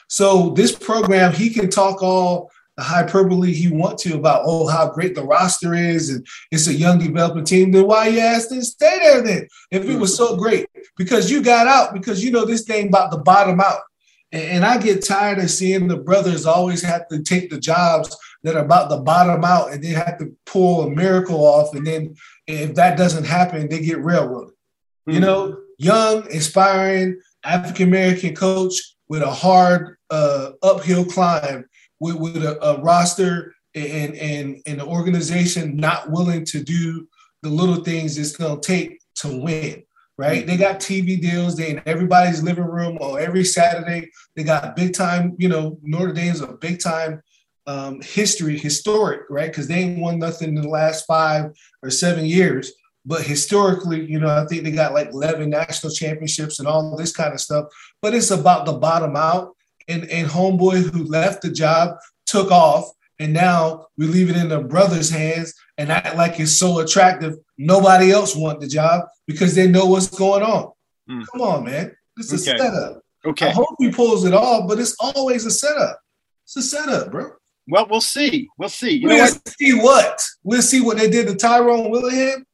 [0.07, 4.89] So this program, he can talk all the hyperbole he want to about oh how
[4.89, 8.63] great the roster is and it's a young developing team, then why you asked to
[8.63, 9.47] stay there then?
[9.71, 13.11] If it was so great, because you got out because you know this thing about
[13.11, 13.81] the bottom out.
[14.31, 18.15] And, and I get tired of seeing the brothers always have to take the jobs
[18.43, 21.73] that are about the bottom out and they have to pull a miracle off.
[21.75, 22.15] And then
[22.47, 24.53] if that doesn't happen, they get railroaded.
[25.07, 25.11] Mm-hmm.
[25.11, 28.73] You know, young, inspiring African American coach
[29.07, 31.65] with a hard uh, uphill climb
[32.03, 37.07] with, with a, a roster and, and, and an organization not willing to do
[37.41, 39.83] the little things it's to take to win
[40.17, 40.45] right?
[40.45, 41.55] They got TV deals.
[41.55, 44.09] They in everybody's living room or every Saturday.
[44.35, 47.21] They got big time, you know, Notre Dame's a big time
[47.65, 49.49] um, history, historic, right?
[49.49, 52.73] Because they ain't won nothing in the last five or seven years.
[53.05, 57.13] But historically, you know, I think they got like 11 national championships and all this
[57.13, 57.65] kind of stuff.
[58.01, 59.55] But it's about the bottom out
[59.87, 64.49] and, and homeboy who left the job took off and now we leave it in
[64.49, 67.37] the brother's hands and act like it's so attractive.
[67.57, 70.71] Nobody else want the job because they know what's going on.
[71.09, 71.25] Mm.
[71.31, 71.95] Come on, man.
[72.17, 72.57] This is okay.
[72.57, 73.01] a setup.
[73.25, 73.47] Okay.
[73.47, 75.99] I hope he pulls it off, but it's always a setup.
[76.43, 77.31] It's a setup, bro.
[77.67, 78.49] Well, we'll see.
[78.57, 78.97] We'll see.
[78.97, 79.47] You we'll what?
[79.47, 80.21] see what?
[80.43, 82.45] We'll see what they did to Tyrone Willingham.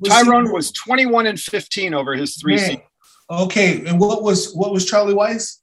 [0.00, 2.82] We'll Tyrone was 21 and 15 over his three.
[3.30, 5.58] Okay, and what was what was Charlie Weis?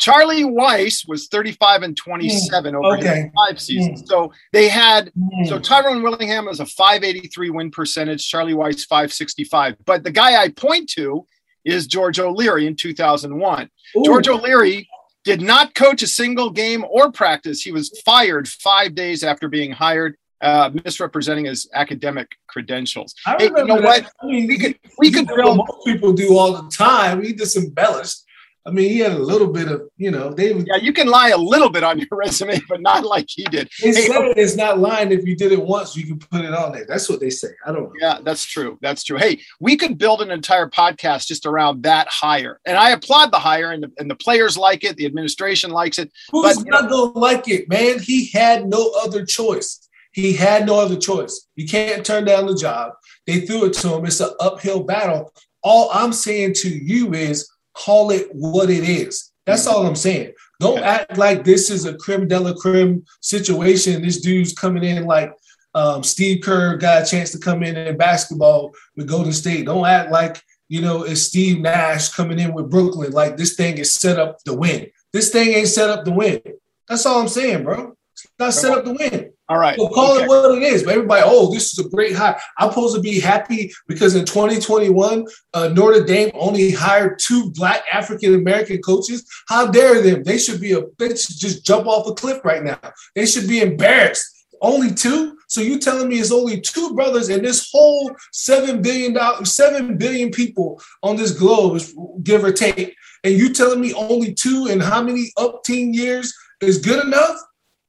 [0.00, 3.30] Charlie Weis was 35 and 27 mm, over okay.
[3.36, 4.02] five seasons.
[4.02, 4.08] Mm.
[4.08, 5.46] So they had mm.
[5.46, 9.76] so Tyrone Willingham was a 583 win percentage, Charlie Weis 565.
[9.84, 11.26] But the guy I point to
[11.66, 13.68] is George O'Leary in 2001.
[13.96, 14.02] Ooh.
[14.02, 14.88] George O'Leary
[15.22, 17.60] did not coach a single game or practice.
[17.60, 23.14] He was fired five days after being hired uh, misrepresenting his academic credentials.
[23.26, 23.82] I hey, you know that.
[23.82, 24.12] what?
[24.22, 25.58] I mean, we could we could build.
[25.58, 27.22] Most people do all the time.
[27.22, 28.24] He just embellished.
[28.66, 30.52] I mean, he had a little bit of, you know, they.
[30.52, 33.70] Yeah, you can lie a little bit on your resume, but not like he did.
[33.80, 36.52] They hey, say it's not lying if you did it once, you can put it
[36.52, 36.84] on there.
[36.86, 37.48] That's what they say.
[37.64, 37.92] I don't know.
[37.98, 38.78] Yeah, that's true.
[38.82, 39.16] That's true.
[39.16, 43.38] Hey, we could build an entire podcast just around that hire, and I applaud the
[43.38, 46.12] hire, and the, and the players like it, the administration likes it.
[46.30, 47.98] Who's but, not gonna like it, man?
[47.98, 49.88] He had no other choice.
[50.12, 51.46] He had no other choice.
[51.56, 52.92] You can't turn down the job.
[53.26, 54.04] They threw it to him.
[54.04, 55.32] It's an uphill battle.
[55.62, 59.30] All I'm saying to you is call it what it is.
[59.46, 60.32] That's all I'm saying.
[60.60, 64.02] Don't act like this is a creme de la creme situation.
[64.02, 65.32] This dude's coming in like
[65.74, 69.66] um, Steve Kerr got a chance to come in in basketball with Golden State.
[69.66, 73.12] Don't act like you know it's Steve Nash coming in with Brooklyn.
[73.12, 74.88] Like this thing is set up to win.
[75.12, 76.40] This thing ain't set up to win.
[76.88, 77.96] That's all I'm saying, bro.
[78.12, 79.32] It's not set up to win.
[79.50, 79.76] All right.
[79.76, 80.24] So call okay.
[80.24, 80.84] it what it is.
[80.84, 82.38] But everybody, oh, this is a great hire.
[82.56, 87.82] I'm supposed to be happy because in 2021, uh, Notre Dame only hired two black
[87.92, 89.26] African American coaches.
[89.48, 90.22] How dare them?
[90.22, 92.78] They should be a they should just jump off a cliff right now.
[93.16, 94.24] They should be embarrassed.
[94.62, 95.36] Only two.
[95.48, 99.98] So you telling me it's only two brothers and this whole seven billion dollars, seven
[99.98, 101.82] billion people on this globe,
[102.22, 106.32] give or take, and you telling me only two in how many up teen years
[106.60, 107.36] is good enough?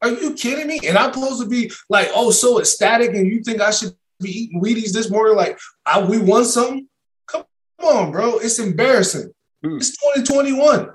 [0.02, 0.80] Are you kidding me?
[0.88, 4.30] And I'm supposed to be like, oh, so ecstatic, and you think I should be
[4.30, 5.36] eating Wheaties this morning?
[5.36, 6.88] Like, I, we won something?
[7.28, 7.44] Come
[7.84, 8.40] on, bro.
[8.40, 9.32] It's embarrassing.
[9.64, 9.78] Mm.
[9.78, 9.92] It's
[10.24, 10.90] 2021.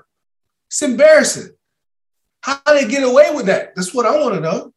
[0.67, 1.49] It's embarrassing.
[2.41, 3.75] How did they get away with that?
[3.75, 4.73] That's what I want to know.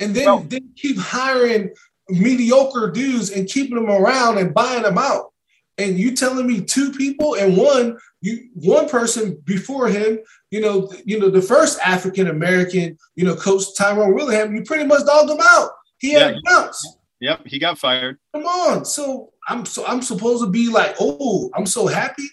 [0.00, 1.70] And then, well, then keep hiring
[2.08, 5.32] mediocre dudes and keeping them around and buying them out
[5.78, 10.18] and you telling me two people and one you one person before him
[10.50, 14.86] you know you know the first african american you know coach tyrone willingham you pretty
[14.86, 15.70] much dogged him out.
[15.98, 16.40] He had yeah.
[16.44, 16.96] bounce.
[17.20, 18.18] Yep he got fired.
[18.34, 18.84] Come on.
[18.84, 22.28] So i'm so i'm supposed to be like oh i'm so happy?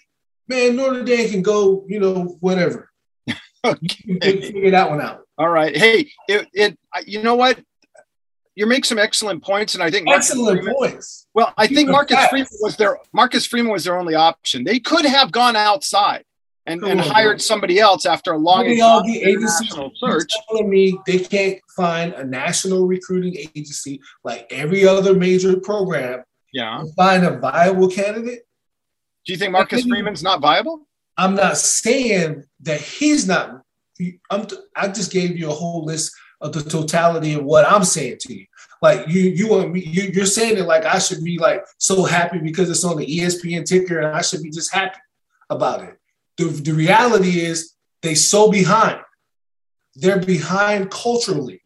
[0.48, 2.90] Man notre dame can go you know whatever.
[3.62, 4.40] Okay.
[4.40, 5.20] figure that one out.
[5.36, 5.76] All right.
[5.76, 7.60] Hey it, it you know what
[8.60, 11.26] you make some excellent points, and I think excellent Freeman, points.
[11.32, 14.64] Well, I think Marcus Freeman was their Marcus Freeman was their only option.
[14.64, 16.24] They could have gone outside
[16.66, 20.30] and, and hired somebody else after a long national search.
[20.46, 26.22] Telling me they can't find a national recruiting agency like every other major program.
[26.52, 28.40] Yeah, find a viable candidate.
[29.24, 30.86] Do you think Marcus Freeman's not viable?
[31.16, 33.62] I'm not saying that he's not.
[34.30, 34.46] I'm,
[34.76, 38.34] I just gave you a whole list of the totality of what I'm saying to
[38.34, 38.46] you.
[38.82, 42.38] Like you, you me, you, you're saying it like I should be like so happy
[42.38, 44.98] because it's on the ESPN ticker and I should be just happy
[45.50, 45.98] about it.
[46.38, 49.00] The, the reality is they so behind.
[49.96, 51.62] They're behind culturally.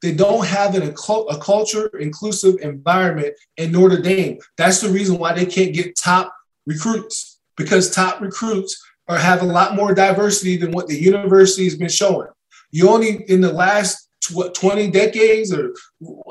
[0.00, 4.38] They don't have an, a, a culture inclusive environment in Notre Dame.
[4.56, 6.32] That's the reason why they can't get top
[6.66, 11.76] recruits because top recruits are have a lot more diversity than what the university has
[11.76, 12.28] been showing.
[12.70, 15.72] You only in the last what 20 decades or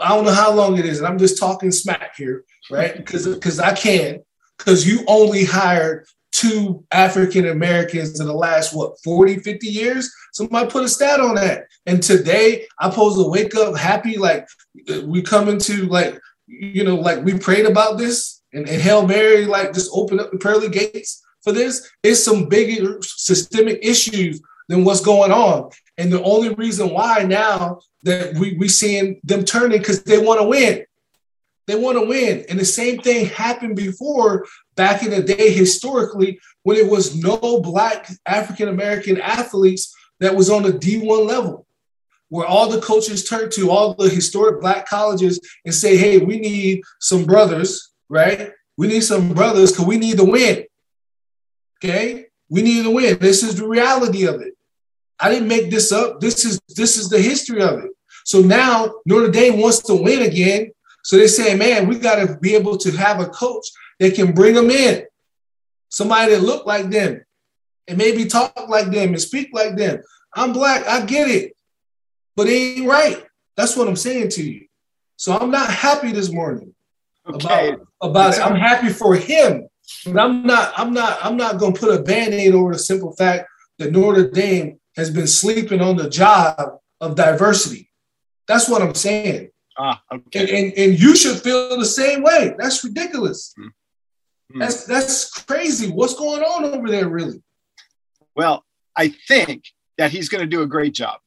[0.01, 0.97] I don't know how long it is.
[0.97, 2.95] And I'm just talking smack here, right?
[2.97, 4.23] Because because I can,
[4.57, 10.13] because you only hired two African Americans in the last what 40, 50 years.
[10.33, 11.67] Somebody put a stat on that.
[11.85, 14.45] And today I'm supposed to wake up happy, like
[15.05, 19.45] we come into like, you know, like we prayed about this and, and Hail Mary,
[19.45, 21.89] like just open up the pearly gates for this.
[22.03, 25.69] It's some bigger systemic issues than what's going on.
[25.97, 30.41] And the only reason why now that we we seeing them turning because they want
[30.41, 30.85] to win.
[31.67, 32.45] They want to win.
[32.49, 37.61] And the same thing happened before back in the day historically when it was no
[37.61, 41.65] black African American athletes that was on the D1 level.
[42.29, 46.39] Where all the coaches turn to all the historic black colleges and say, hey, we
[46.39, 48.51] need some brothers, right?
[48.77, 50.65] We need some brothers because we need to win.
[51.77, 52.25] Okay?
[52.49, 53.19] We need to win.
[53.19, 54.54] This is the reality of it.
[55.19, 56.19] I didn't make this up.
[56.19, 57.91] This is this is the history of it.
[58.25, 60.71] So now Notre Dame wants to win again.
[61.03, 63.65] So they say, man, we got to be able to have a coach
[63.99, 65.05] that can bring them in,
[65.89, 67.23] somebody that look like them
[67.87, 70.01] and maybe talk like them and speak like them.
[70.33, 71.55] I'm black, I get it,
[72.35, 73.23] but it ain't right.
[73.55, 74.65] That's what I'm saying to you.
[75.15, 76.73] So I'm not happy this morning
[77.27, 77.69] okay.
[77.69, 78.41] about, about it.
[78.41, 79.67] I'm happy for him,
[80.05, 80.73] but I'm not.
[80.75, 81.19] I'm not.
[81.23, 83.47] I'm not going to put a band-aid over the simple fact
[83.77, 87.89] that Notre Dame has been sleeping on the job of diversity.
[88.47, 89.49] That's what I'm saying.
[89.77, 90.39] Ah, okay.
[90.41, 92.55] And, and, and you should feel the same way.
[92.57, 93.53] That's ridiculous.
[93.59, 94.59] Mm-hmm.
[94.59, 95.89] That's that's crazy.
[95.89, 97.43] What's going on over there, really?
[98.35, 98.63] Well,
[98.95, 99.63] I think
[99.97, 101.19] that he's going to do a great job,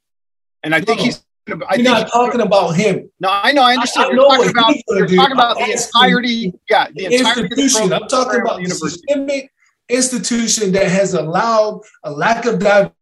[0.63, 1.25] and I no, think he's.
[1.69, 3.11] I you're not talking about him.
[3.21, 3.63] No, I know.
[3.63, 4.07] I understand.
[4.07, 6.53] I, I you're talking about, you're talking about the entirety.
[6.71, 7.93] Yeah, the, the institution.
[7.93, 9.51] I'm talking about the systemic
[9.89, 12.95] institution that has allowed a lack of diversity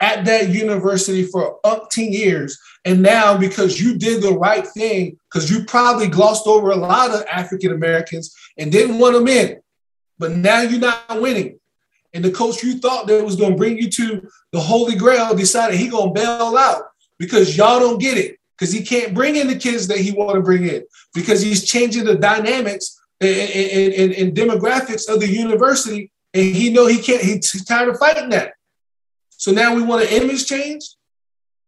[0.00, 2.58] at that university for umpteen years.
[2.84, 7.10] And now, because you did the right thing, because you probably glossed over a lot
[7.10, 9.60] of African Americans and didn't want them in,
[10.18, 11.58] but now you're not winning.
[12.12, 15.34] And the coach you thought that was going to bring you to the Holy Grail
[15.34, 16.84] decided he going to bail out
[17.18, 18.36] because y'all don't get it.
[18.58, 21.64] Because he can't bring in the kids that he want to bring in because he's
[21.64, 27.00] changing the dynamics and, and, and, and demographics of the university, and he know he
[27.00, 27.22] can't.
[27.22, 28.52] He's tired of fighting that.
[29.40, 30.84] So now we want an image change?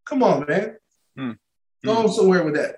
[0.04, 0.76] Come on, man.
[1.16, 1.30] Hmm.
[1.82, 2.76] Go on somewhere with that.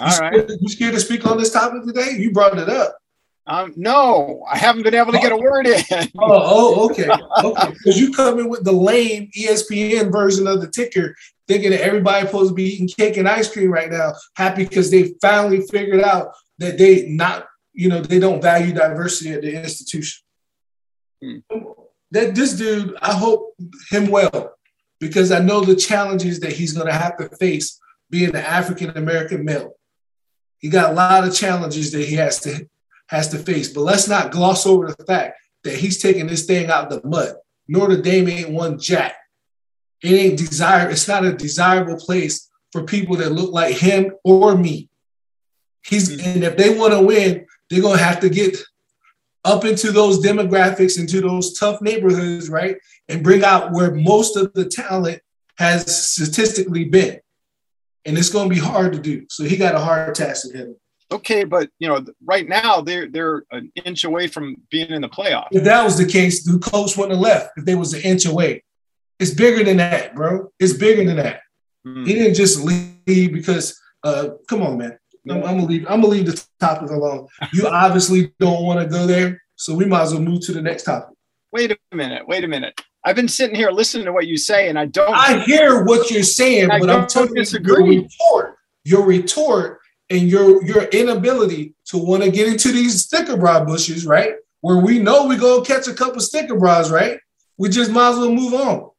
[0.00, 0.50] All you right.
[0.60, 2.16] You scared to speak on this topic today?
[2.18, 2.98] You brought it up.
[3.46, 5.80] Um, no, I haven't been able to get a word in.
[5.92, 7.08] oh, oh, okay,
[7.44, 7.68] okay.
[7.74, 11.14] Because you come in with the lame ESPN version of the ticker,
[11.46, 14.90] thinking that everybody's supposed to be eating cake and ice cream right now, happy because
[14.90, 19.62] they finally figured out that they not, you know, they don't value diversity at the
[19.62, 20.24] institution.
[21.22, 21.36] Hmm
[22.14, 23.56] that this dude, I hope
[23.90, 24.56] him well
[25.00, 28.90] because I know the challenges that he's going to have to face being an African
[28.90, 29.74] American male.
[30.58, 32.68] He got a lot of challenges that he has to
[33.08, 33.72] has to face.
[33.72, 37.08] But let's not gloss over the fact that he's taking this thing out of the
[37.08, 37.34] mud.
[37.66, 39.16] Notre Dame ain't one jack.
[40.00, 40.88] It ain't desire.
[40.90, 44.88] It's not a desirable place for people that look like him or me.
[45.84, 48.56] He's and if they want to win, they're gonna have to get
[49.44, 52.76] up into those demographics, into those tough neighborhoods, right?
[53.08, 55.20] And bring out where most of the talent
[55.58, 57.20] has statistically been.
[58.06, 59.26] And it's going to be hard to do.
[59.28, 60.74] So he got a hard task ahead.
[61.12, 65.08] Okay, but you know, right now they're they're an inch away from being in the
[65.08, 65.48] playoff.
[65.52, 68.24] If that was the case, the coach wouldn't have left if they was an inch
[68.24, 68.64] away.
[69.20, 70.50] It's bigger than that, bro.
[70.58, 71.40] It's bigger than that.
[71.86, 72.06] Mm.
[72.06, 74.98] He didn't just leave because uh come on, man.
[75.28, 75.86] I'm, I'm, gonna leave.
[75.88, 77.28] I'm gonna leave the topic alone.
[77.52, 80.62] You obviously don't want to go there, so we might as well move to the
[80.62, 81.16] next topic.
[81.52, 82.26] Wait a minute.
[82.26, 82.80] Wait a minute.
[83.04, 85.14] I've been sitting here listening to what you say, and I don't.
[85.14, 90.84] I hear what you're saying, but I'm you your retort, your retort, and your your
[90.84, 94.34] inability to want to get into these sticker bra bushes, right?
[94.60, 97.18] Where we know we're gonna catch a couple sticker bras, right?
[97.56, 98.90] We just might as well move on.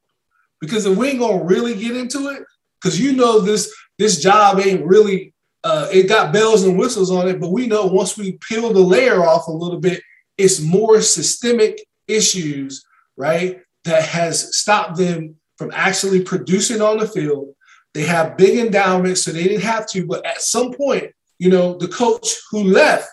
[0.61, 2.43] Because if we ain't gonna really get into it,
[2.81, 5.33] because you know this this job ain't really
[5.65, 8.79] uh, it got bells and whistles on it, but we know once we peel the
[8.79, 9.99] layer off a little bit,
[10.37, 12.85] it's more systemic issues,
[13.17, 17.55] right, that has stopped them from actually producing on the field.
[17.95, 21.75] They have big endowments, so they didn't have to, but at some point, you know,
[21.75, 23.09] the coach who left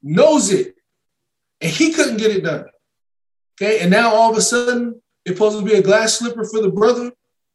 [0.00, 0.76] knows it,
[1.60, 2.66] and he couldn't get it done.
[3.60, 6.62] Okay, and now all of a sudden, it's supposed to be a glass slipper for
[6.62, 7.10] the brother.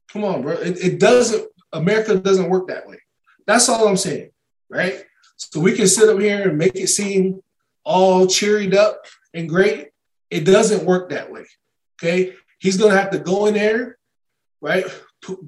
[0.09, 0.55] Come on, bro.
[0.55, 1.47] It, it doesn't.
[1.71, 2.97] America doesn't work that way.
[3.47, 4.31] That's all I'm saying
[4.71, 5.03] right?
[5.35, 7.43] So we can sit up here and make it seem
[7.83, 9.89] all cheered up and great.
[10.29, 11.45] It doesn't work that way.
[12.01, 12.33] Okay.
[12.59, 13.97] He's going to have to go in there,
[14.61, 14.85] right?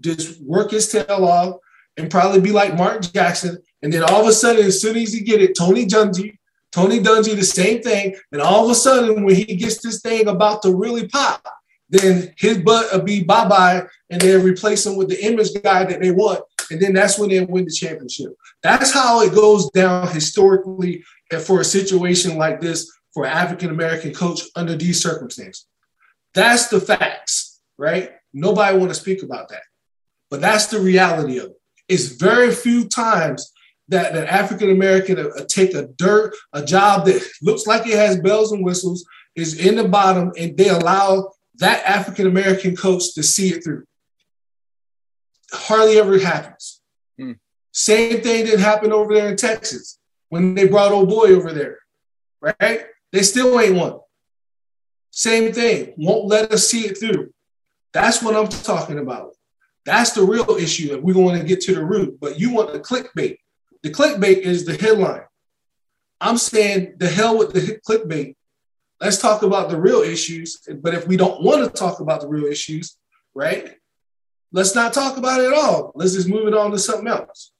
[0.02, 1.58] Just work his tail off
[1.96, 3.58] and probably be like Mark Jackson.
[3.82, 6.38] And then all of a sudden, as soon as he get it, Tony Dungy,
[6.72, 8.16] Tony Dungy, the same thing.
[8.32, 11.48] And all of a sudden, when he gets this thing about to really pop,
[11.90, 15.84] then his butt will be bye bye, and they'll replace him with the image guy
[15.84, 18.34] that they want and then that's when they win the championship.
[18.62, 21.04] That's how it goes down historically
[21.46, 25.68] for a situation like this for an African American coach under these circumstances.
[26.34, 28.12] That's the facts, right?
[28.34, 29.64] Nobody want to speak about that,
[30.30, 31.62] but that's the reality of it.
[31.88, 33.52] It's very few times
[33.90, 38.20] that an African American uh, take a dirt a job that looks like it has
[38.20, 43.24] bells and whistles is in the bottom, and they allow that African American coach to
[43.24, 43.86] see it through
[45.54, 46.82] hardly ever happens.
[47.20, 47.34] Hmm.
[47.72, 51.80] Same thing that happened over there in Texas when they brought old boy over there,
[52.42, 52.86] right?
[53.12, 54.00] They still ain't one.
[55.12, 57.32] Same thing, won't let us see it through.
[57.94, 59.36] That's what I'm talking about.
[59.86, 62.20] That's the real issue that we want to get to the root.
[62.20, 63.38] But you want the clickbait.
[63.84, 65.24] The clickbait is the headline.
[66.20, 68.36] I'm saying the hell with the clickbait.
[69.02, 70.62] Let's talk about the real issues.
[70.82, 72.98] But if we don't want to talk about the real issues,
[73.36, 73.76] right?
[74.54, 75.92] Let's not talk about it at all.
[75.96, 77.52] Let's just move it on to something else.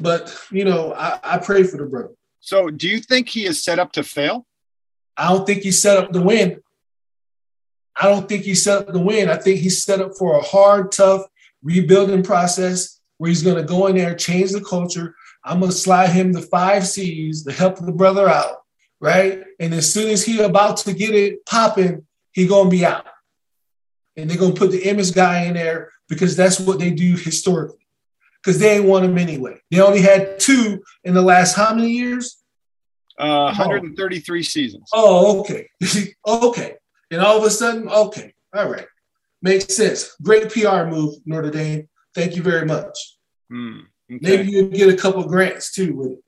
[0.00, 2.14] But you know, I, I pray for the brother.
[2.40, 4.44] So, do you think he is set up to fail?
[5.16, 6.60] I don't think he's set up to win.
[7.96, 9.28] I don't think he's set up to win.
[9.28, 11.22] I think he's set up for a hard, tough
[11.62, 15.14] rebuilding process where he's going to go in there, change the culture.
[15.44, 18.58] I'm going to slide him the five C's to help the brother out,
[19.00, 19.42] right?
[19.58, 23.06] And as soon as he about to get it popping, he going to be out.
[24.16, 27.16] And they're going to put the image guy in there because that's what they do
[27.16, 27.86] historically.
[28.42, 29.60] Because they ain't want them anyway.
[29.70, 32.42] They only had two in the last how many years?
[33.18, 34.42] Uh, 133 oh.
[34.42, 34.88] seasons.
[34.92, 35.68] Oh, okay.
[36.26, 36.74] okay.
[37.10, 38.86] And all of a sudden, okay, all right.
[39.42, 40.14] Makes sense.
[40.22, 41.88] Great PR move, Notre Dame.
[42.14, 43.16] Thank you very much.
[43.52, 44.18] Mm, okay.
[44.20, 46.18] Maybe you get a couple grants too with it.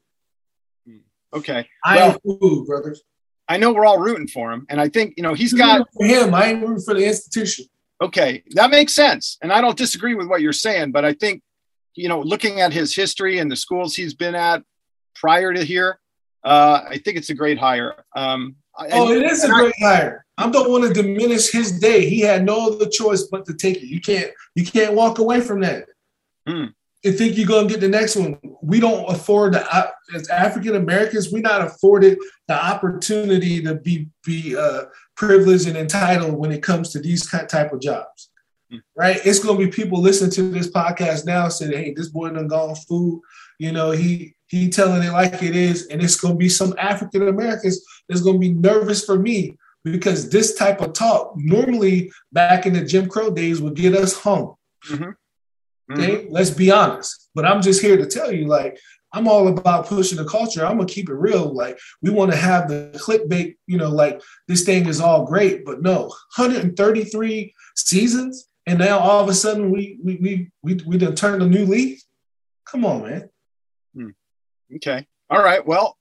[0.86, 1.68] Hmm, okay.
[1.84, 3.02] I well, am food, brothers.
[3.48, 6.06] I know we're all rooting for him, and I think you know he's got for
[6.06, 6.34] him.
[6.34, 7.66] I ain't rooting for the institution.
[8.02, 11.42] Okay, that makes sense, and I don't disagree with what you're saying, but I think
[11.94, 14.62] you know, looking at his history and the schools he's been at
[15.14, 16.00] prior to here,
[16.44, 18.04] uh, I think it's a great hire.
[18.16, 20.26] Um, oh, it is a great I, hire.
[20.38, 22.08] I don't want to diminish his day.
[22.08, 23.88] He had no other choice but to take it.
[23.88, 25.86] You can't you can't walk away from that.
[26.46, 26.66] Hmm.
[27.02, 28.38] You think you're gonna get the next one.
[28.62, 34.08] We don't afford the uh, as African Americans, we're not afforded the opportunity to be
[34.24, 34.84] be uh,
[35.20, 38.30] privileged and entitled when it comes to these type of jobs.
[38.70, 38.78] Hmm.
[38.96, 39.20] Right?
[39.22, 42.74] It's gonna be people listening to this podcast now saying, "Hey, this boy done gone
[42.74, 43.20] food."
[43.58, 47.28] You know, he he telling it like it is, and it's gonna be some African
[47.28, 52.72] Americans that's gonna be nervous for me because this type of talk normally back in
[52.72, 54.54] the Jim Crow days would get us hung.
[54.88, 55.04] Mm-hmm.
[55.04, 56.00] Mm-hmm.
[56.00, 57.28] Okay, let's be honest.
[57.34, 58.78] But I'm just here to tell you, like,
[59.12, 60.64] I'm all about pushing the culture.
[60.64, 61.52] I'm gonna keep it real.
[61.52, 65.64] Like, we want to have the clickbait, you know, like this thing is all great,
[65.64, 70.98] but no, 133 seasons, and now all of a sudden we we we we, we
[70.98, 72.02] done turned a new leaf.
[72.66, 73.30] Come on, man.
[73.94, 74.10] Hmm.
[74.76, 75.06] Okay.
[75.28, 75.66] All right.
[75.66, 75.96] Well,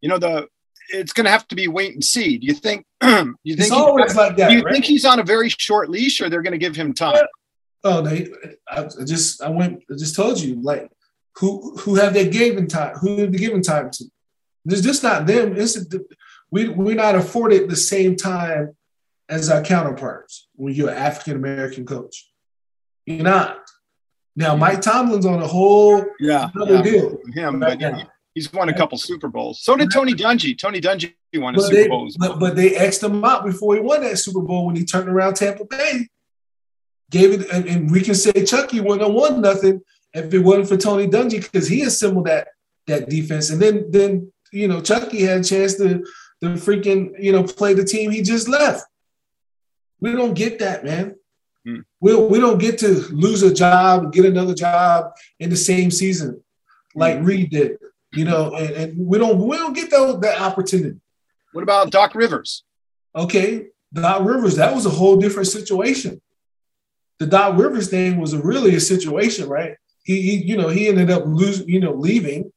[0.00, 0.48] you know the
[0.92, 2.38] it's going to have to be wait and see.
[2.38, 2.84] Do you think?
[3.42, 3.72] you think?
[3.72, 4.50] always like that.
[4.50, 4.72] Do you right?
[4.72, 7.24] think he's on a very short leash, or they're going to give him time?
[7.84, 8.28] Oh, they.
[8.68, 9.82] I just I went.
[9.90, 10.90] I just told you like
[11.36, 12.96] who who have they given time?
[12.96, 14.04] Who have they given time to?
[14.66, 15.56] It's just not them.
[15.56, 15.78] It's
[16.50, 18.76] we we're not afforded the same time
[19.28, 22.30] as our counterparts when you're an African American coach.
[23.06, 23.58] You're not.
[24.36, 26.82] Now Mike Tomlin's on a whole yeah, another yeah.
[26.82, 27.18] deal.
[27.34, 29.60] Him, but yeah, He's won a couple Super Bowls.
[29.60, 30.56] So did Tony Dungy.
[30.56, 32.10] Tony Dungy won a but Super they, Bowl.
[32.18, 35.08] But, but they X'd him out before he won that Super Bowl when he turned
[35.08, 36.08] around Tampa Bay.
[37.10, 39.80] Gave it, and, and we can say Chucky wouldn't have won nothing
[40.14, 42.48] if it wasn't for Tony Dungy because he assembled that
[42.86, 43.50] that defense.
[43.50, 46.04] And then then you know Chucky had a chance to
[46.42, 48.84] to freaking you know play the team he just left.
[50.00, 51.16] We don't get that, man.
[51.64, 51.80] Hmm.
[52.00, 56.42] We, we don't get to lose a job, get another job in the same season
[56.94, 57.24] like Hmm.
[57.24, 57.78] Reid did
[58.12, 60.98] you know, and, and we don't we don't get that, that opportunity.
[61.52, 62.64] What about Doc Rivers?
[63.14, 66.20] Okay, Doc Rivers, that was a whole different situation.
[67.18, 69.76] The Doc Rivers thing was a really a situation, right?
[70.10, 72.52] He, he, you know, he ended up losing, you know, leaving.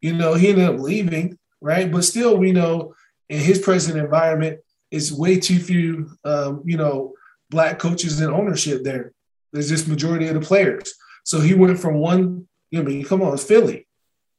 [0.00, 1.90] You know, he ended up leaving, right?
[1.90, 2.94] But still, we know
[3.28, 4.60] in his present environment,
[4.92, 7.14] it's way too few, um, you know,
[7.50, 9.10] black coaches in ownership there.
[9.52, 10.94] There's just majority of the players.
[11.24, 13.88] So he went from one, you know, I mean, come on, it's Philly.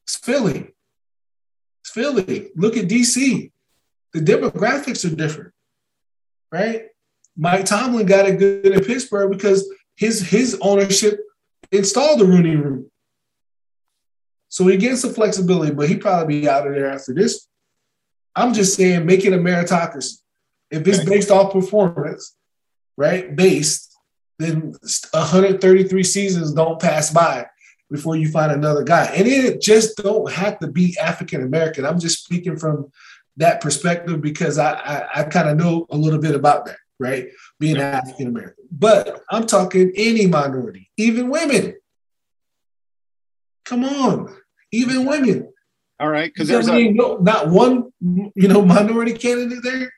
[0.04, 0.74] It's Philly.
[1.82, 2.50] It's Philly.
[2.56, 3.52] Look at DC.
[4.14, 5.54] The demographics are different,
[6.50, 6.84] right?
[7.36, 11.20] Mike Tomlin got it good in Pittsburgh because his his ownership
[11.78, 12.86] installed the Rooney Rule.
[14.50, 17.48] So he gets some flexibility, but he probably be out of there after this.
[18.36, 20.18] I'm just saying, make it a meritocracy.
[20.70, 22.36] If it's based off performance,
[22.98, 23.36] right?
[23.36, 23.96] Based,
[24.40, 24.76] then
[25.12, 27.48] 133 seasons don't pass by
[27.92, 29.06] before you find another guy.
[29.06, 31.86] And it just don't have to be African American.
[31.86, 32.92] I'm just speaking from
[33.38, 37.28] that perspective because I I, I kind of know a little bit about that, right?
[37.60, 38.66] Being African American.
[38.72, 41.76] But I'm talking any minority, even women.
[43.66, 44.36] Come on,
[44.72, 45.54] even women.
[46.00, 49.94] All right, because there's a, no, not one you know minority candidate there.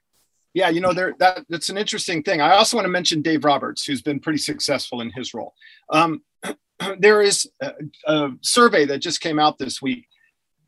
[0.53, 2.41] Yeah, you know, there that that's an interesting thing.
[2.41, 5.53] I also want to mention Dave Roberts, who's been pretty successful in his role.
[5.89, 6.21] Um,
[6.99, 7.73] there is a,
[8.07, 10.07] a, survey that just came out this week.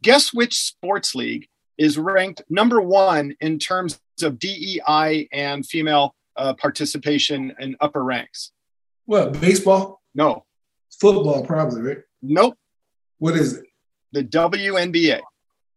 [0.01, 6.53] Guess which sports league is ranked number one in terms of DEI and female uh,
[6.53, 8.51] participation in upper ranks?
[9.05, 10.01] What baseball?
[10.13, 10.45] No.
[10.99, 11.97] Football, probably, right?
[12.21, 12.55] Nope.
[13.19, 13.65] What is it?
[14.11, 15.21] The WNBA.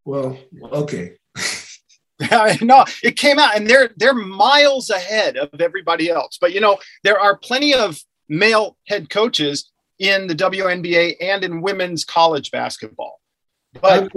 [0.04, 1.16] Well, okay.
[2.60, 6.38] no, it came out and they're they're miles ahead of everybody else.
[6.40, 7.98] But you know, there are plenty of
[8.28, 13.20] male head coaches in the WNBA and in women's college basketball.
[13.80, 14.10] But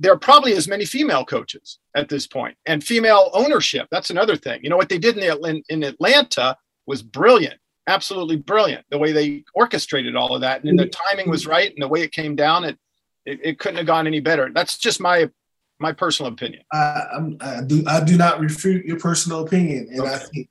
[0.00, 3.86] there are probably as many female coaches at this point and female ownership.
[3.90, 4.60] That's another thing.
[4.62, 8.86] You know, what they did in, in Atlanta was brilliant, absolutely brilliant.
[8.90, 12.00] The way they orchestrated all of that and the timing was right and the way
[12.00, 12.78] it came down, it,
[13.26, 14.50] it, it couldn't have gone any better.
[14.52, 15.30] That's just my
[15.78, 16.62] my personal opinion.
[16.72, 17.02] I,
[17.40, 20.12] I, do I do not refute your personal opinion, and okay.
[20.12, 20.48] I think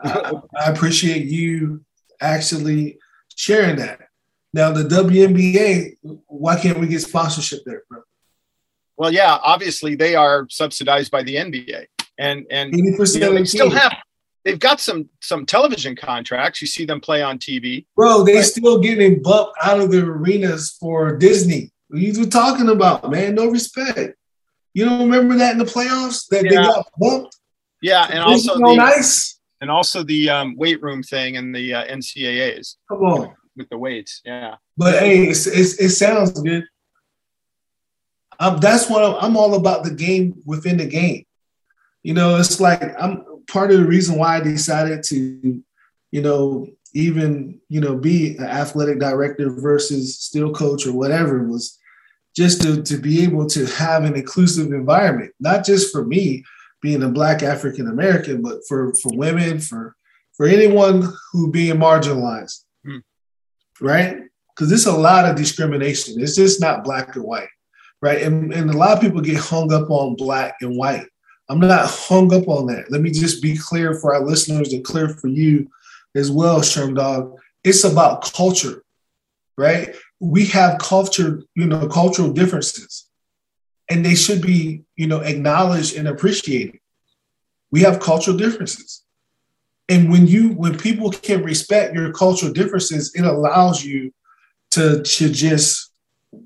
[0.00, 1.82] I, I, appreciate you
[2.20, 2.98] actually
[3.34, 4.00] sharing that.
[4.52, 8.02] Now the WNBA, why can't we get sponsorship there, bro?
[8.96, 11.86] Well, yeah, obviously they are subsidized by the NBA,
[12.18, 13.96] and and you know, they still have
[14.44, 16.62] they've got some some television contracts.
[16.62, 18.24] You see them play on TV, bro.
[18.24, 21.70] They but, still getting bumped out of the arenas for Disney.
[21.88, 23.34] What are you talking about, man?
[23.34, 24.16] No respect.
[24.72, 26.50] You don't remember that in the playoffs that yeah.
[26.50, 27.36] they got bumped?
[27.82, 29.38] Yeah, and also the, ice.
[29.60, 32.76] and also the um, weight room thing and the uh, NCAA's.
[32.88, 34.56] Come on, with the weights, yeah.
[34.76, 36.64] But hey, it's, it's, it sounds good.
[38.38, 41.24] Um, that's what I'm, I'm all about the game within the game.
[42.02, 45.62] You know, it's like I'm part of the reason why I decided to,
[46.10, 51.78] you know, even you know be an athletic director versus still coach or whatever was
[52.34, 56.44] just to, to be able to have an inclusive environment, not just for me
[56.82, 59.96] being a black African American, but for for women, for
[60.36, 63.02] for anyone who being marginalized, mm.
[63.80, 64.18] right?
[64.54, 66.20] Because it's a lot of discrimination.
[66.20, 67.48] It's just not black and white
[68.06, 68.22] right?
[68.22, 71.08] And, and a lot of people get hung up on black and white.
[71.48, 72.88] I'm not hung up on that.
[72.88, 75.68] Let me just be clear for our listeners and clear for you
[76.14, 77.36] as well, Sherm Dog.
[77.64, 78.84] It's about culture,
[79.58, 79.92] right?
[80.20, 83.08] We have culture, you know, cultural differences,
[83.90, 86.78] and they should be, you know, acknowledged and appreciated.
[87.72, 89.02] We have cultural differences.
[89.88, 94.12] And when you when people can respect your cultural differences, it allows you
[94.72, 95.90] to, to just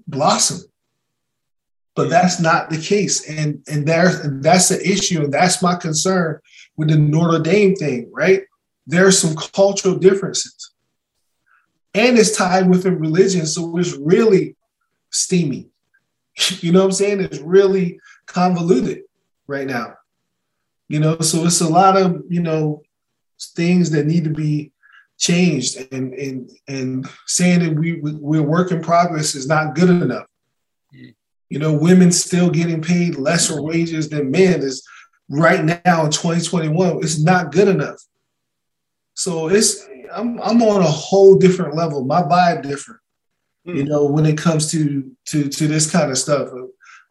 [0.06, 0.69] blossom
[2.00, 3.28] but that's not the case.
[3.28, 6.40] And and there's that's the issue, and that's my concern
[6.78, 8.44] with the Notre Dame thing, right?
[8.86, 10.72] There are some cultural differences.
[11.92, 14.56] And it's tied within religion, so it's really
[15.10, 15.68] steamy.
[16.60, 17.20] You know what I'm saying?
[17.20, 19.02] It's really convoluted
[19.46, 19.96] right now.
[20.88, 22.80] You know, so it's a lot of, you know,
[23.54, 24.72] things that need to be
[25.18, 30.29] changed and and and saying that we we're work in progress is not good enough
[31.50, 34.86] you know, women still getting paid lesser wages than men is
[35.28, 36.98] right now in 2021.
[36.98, 38.00] It's not good enough.
[39.14, 42.04] So it's I'm I'm on a whole different level.
[42.04, 43.00] My vibe different.
[43.66, 43.76] Mm.
[43.76, 46.48] You know, when it comes to to to this kind of stuff.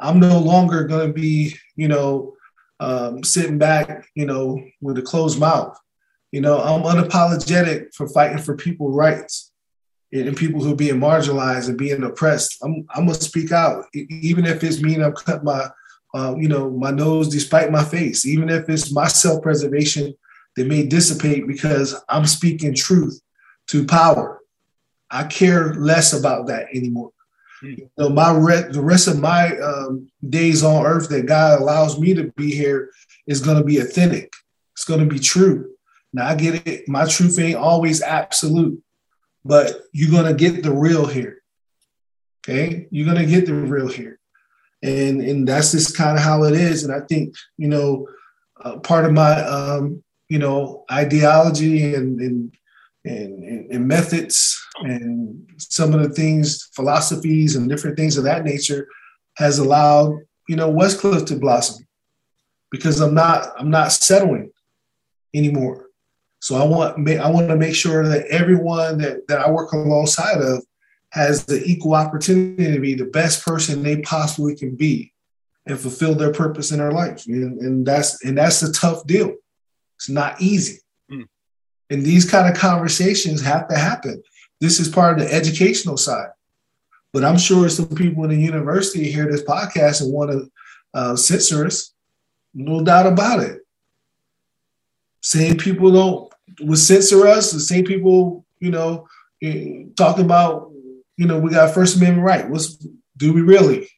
[0.02, 2.34] I'm no longer gonna be, you know,
[2.80, 5.78] um, sitting back, you know, with a closed mouth.
[6.32, 9.49] You know, I'm unapologetic for fighting for people's rights
[10.12, 14.46] and people who are being marginalized and being oppressed, I'm, I'm gonna speak out, even
[14.46, 15.70] if it's mean I'm cut my,
[16.14, 20.14] uh, you know, my nose despite my face, even if it's my self-preservation
[20.56, 23.22] that may dissipate because I'm speaking truth
[23.68, 24.42] to power.
[25.12, 27.12] I care less about that anymore.
[27.64, 27.78] Mm.
[27.78, 32.00] You know, my re- the rest of my um, days on earth that God allows
[32.00, 32.90] me to be here
[33.28, 34.34] is going to be authentic.
[34.74, 35.72] It's going to be true.
[36.14, 36.88] Now I get it.
[36.88, 38.82] My truth ain't always absolute
[39.46, 41.42] but you're going to get the real here.
[42.48, 42.88] Okay.
[42.92, 44.20] You're going to get the real here.
[44.82, 46.84] And, and that's just kind of how it is.
[46.84, 48.08] And I think, you know,
[48.62, 52.54] uh, part of my, um, you know, ideology and, and,
[53.04, 58.88] and, and methods and some of the things, philosophies and different things of that nature
[59.38, 60.14] has allowed,
[60.48, 61.86] you know, Westcliff to blossom
[62.72, 64.52] because I'm not, I'm not settling
[65.34, 65.89] anymore.
[66.40, 70.42] So I want I want to make sure that everyone that, that I work alongside
[70.42, 70.64] of
[71.12, 75.14] has the equal opportunity to be the best person they possibly can be
[75.66, 77.26] and fulfill their purpose in their life.
[77.28, 79.36] And, and that's and that's a tough deal.
[79.98, 80.80] It's not easy.
[81.12, 81.28] Mm.
[81.90, 84.24] And these kind of conversations have to happen.
[84.62, 86.30] This is part of the educational side.
[87.12, 90.52] But I'm sure some people in the university hear this podcast and want to
[90.94, 91.94] uh, censor us.
[92.54, 93.60] No doubt about it.
[95.22, 96.29] Same people don't
[96.62, 97.52] would censor us.
[97.52, 99.08] The same people, you know,
[99.42, 100.72] eh, talking about,
[101.18, 102.50] you know, we got First Amendment right.
[102.50, 102.78] What's
[103.18, 103.90] do we really?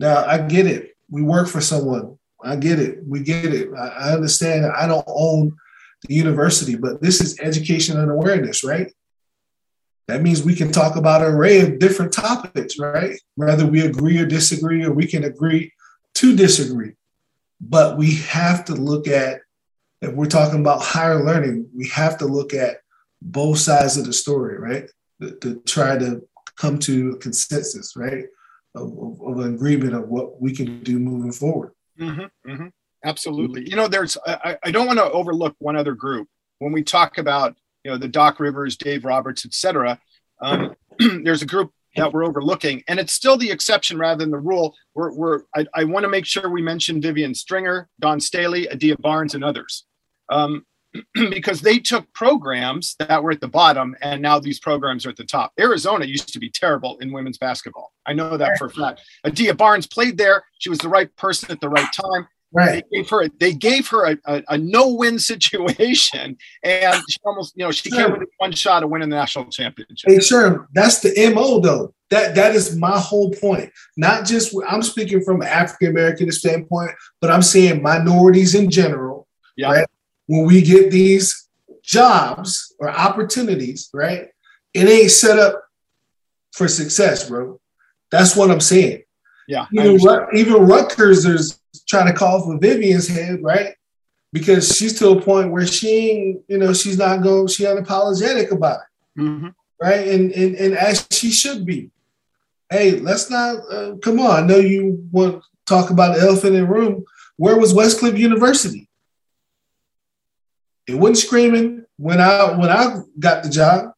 [0.00, 0.96] Now I get it.
[1.10, 2.18] We work for someone.
[2.42, 2.98] I get it.
[3.06, 3.70] We get it.
[3.76, 4.66] I, I understand.
[4.66, 5.56] I don't own
[6.06, 8.92] the university, but this is education and awareness, right?
[10.06, 13.20] That means we can talk about an array of different topics, right?
[13.34, 15.72] Whether we agree or disagree, or we can agree
[16.14, 16.92] to disagree.
[17.60, 19.40] But we have to look at,
[20.00, 22.78] if we're talking about higher learning, we have to look at
[23.20, 24.90] both sides of the story, right?
[25.20, 26.22] To, to try to
[26.56, 28.24] come to a consensus, right?
[28.74, 31.72] Of, of, an agreement of what we can do moving forward.
[31.98, 32.66] Mm-hmm, mm-hmm.
[33.04, 33.68] Absolutely.
[33.68, 36.28] You know, there's, I, I don't want to overlook one other group.
[36.58, 39.98] When we talk about you know the Doc Rivers, Dave Roberts, etc.
[40.40, 44.38] Um, there's a group that we're overlooking, and it's still the exception rather than the
[44.38, 44.74] rule.
[44.94, 48.96] We're, we're I, I want to make sure we mention Vivian Stringer, Dawn Staley, Adia
[48.98, 49.84] Barnes, and others,
[50.28, 50.64] um,
[51.14, 55.16] because they took programs that were at the bottom, and now these programs are at
[55.16, 55.52] the top.
[55.58, 57.92] Arizona used to be terrible in women's basketball.
[58.06, 59.02] I know that for a fact.
[59.24, 60.44] Adia Barnes played there.
[60.58, 62.26] She was the right person at the right time.
[62.50, 62.82] Right.
[62.90, 67.64] They gave her, they gave her a, a, a no-win situation, and she almost, you
[67.64, 68.08] know, she sure.
[68.08, 70.10] came with one shot of winning the national championship.
[70.10, 71.94] Hey, sure, that's the mo though.
[72.10, 73.70] That that is my whole point.
[73.98, 79.28] Not just I'm speaking from an African American standpoint, but I'm saying minorities in general.
[79.58, 79.72] Yeah.
[79.72, 79.86] Right?
[80.28, 81.48] When we get these
[81.82, 84.28] jobs or opportunities, right?
[84.74, 85.64] It ain't set up
[86.52, 87.60] for success, bro.
[88.10, 89.02] That's what I'm saying.
[89.48, 89.66] Yeah.
[89.72, 91.58] Even, even Rutgers, is
[91.88, 93.74] trying to call for Vivian's head, right?
[94.32, 98.50] Because she's to a point where she ain't, you know, she's not going, she unapologetic
[98.50, 99.48] about it, mm-hmm.
[99.80, 100.06] right?
[100.06, 101.90] And, and and as she should be.
[102.70, 104.44] Hey, let's not uh, come on.
[104.44, 107.04] I know you want to talk about the elephant in the room.
[107.36, 108.87] Where was Westcliff University?
[110.88, 113.92] It wasn't screaming when I when I got the job.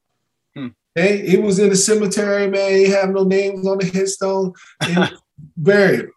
[0.55, 0.69] Hmm.
[0.95, 2.73] Hey, it was in the cemetery, man.
[2.73, 4.53] It have no names on the headstone.
[5.57, 6.09] buried.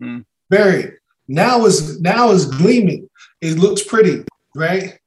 [0.00, 0.20] Hmm
[0.52, 0.92] buried.
[1.26, 3.08] Now is now is gleaming.
[3.40, 4.98] It looks pretty, right?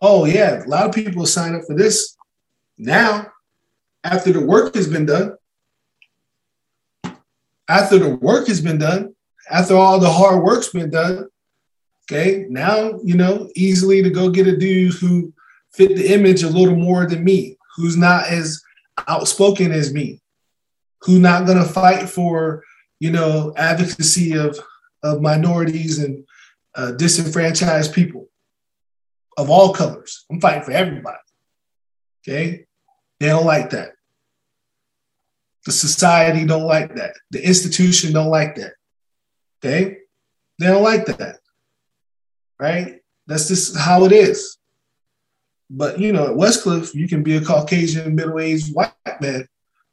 [0.00, 2.16] Oh yeah, a lot of people sign up for this
[2.78, 3.26] now
[4.02, 5.36] after the work has been done.
[7.68, 9.14] After the work has been done,
[9.50, 11.28] after all the hard work's been done,
[12.10, 15.32] okay, now you know easily to go get a dude who
[15.72, 18.62] fit the image a little more than me, who's not as
[19.06, 20.20] outspoken as me,
[21.02, 22.64] who's not gonna fight for
[23.00, 24.58] you know advocacy of
[25.02, 26.24] of minorities and
[26.74, 28.28] uh, disenfranchised people
[29.36, 30.24] of all colors.
[30.30, 31.18] I'm fighting for everybody.
[32.26, 32.66] Okay,
[33.20, 33.92] they don't like that.
[35.64, 37.14] The society don't like that.
[37.30, 38.72] The institution don't like that.
[39.62, 39.98] Okay,
[40.58, 41.38] they don't like that.
[42.58, 43.00] Right?
[43.26, 44.58] That's just how it is.
[45.70, 49.46] But you know, at Westcliff, you can be a Caucasian middle-aged white man,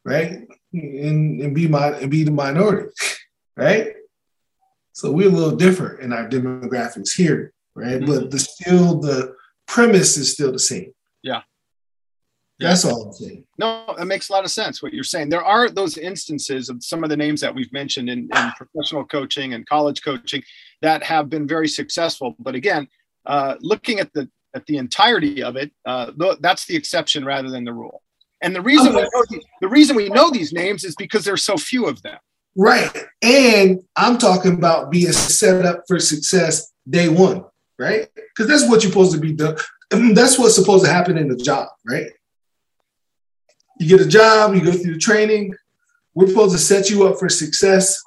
[0.04, 0.48] right?
[0.74, 2.94] And, and be my and be the minority,
[3.58, 3.94] right?
[4.94, 8.00] So we're a little different in our demographics here, right?
[8.00, 8.06] Mm-hmm.
[8.06, 9.36] But the still the
[9.68, 10.94] premise is still the same.
[11.22, 11.42] Yeah.
[12.58, 13.44] That's all I'm saying.
[13.58, 15.28] No, that makes a lot of sense what you're saying.
[15.28, 19.04] There are those instances of some of the names that we've mentioned in, in professional
[19.04, 20.42] coaching and college coaching
[20.82, 22.36] that have been very successful.
[22.40, 22.88] But again,
[23.26, 27.50] uh, looking at the at the entirety of it, uh, th- that's the exception rather
[27.50, 28.02] than the rule.
[28.42, 31.44] And the reason we know the, the reason we know these names is because there's
[31.44, 32.20] so few of them.
[32.56, 32.90] Right.
[33.22, 37.44] And I'm talking about being set up for success day one,
[37.78, 38.08] right?
[38.16, 39.58] Because that's what you're supposed to be done.
[40.14, 42.08] That's what's supposed to happen in the job, right?
[43.80, 45.54] You get a job, you go through the training.
[46.16, 48.02] We're supposed to set you up for success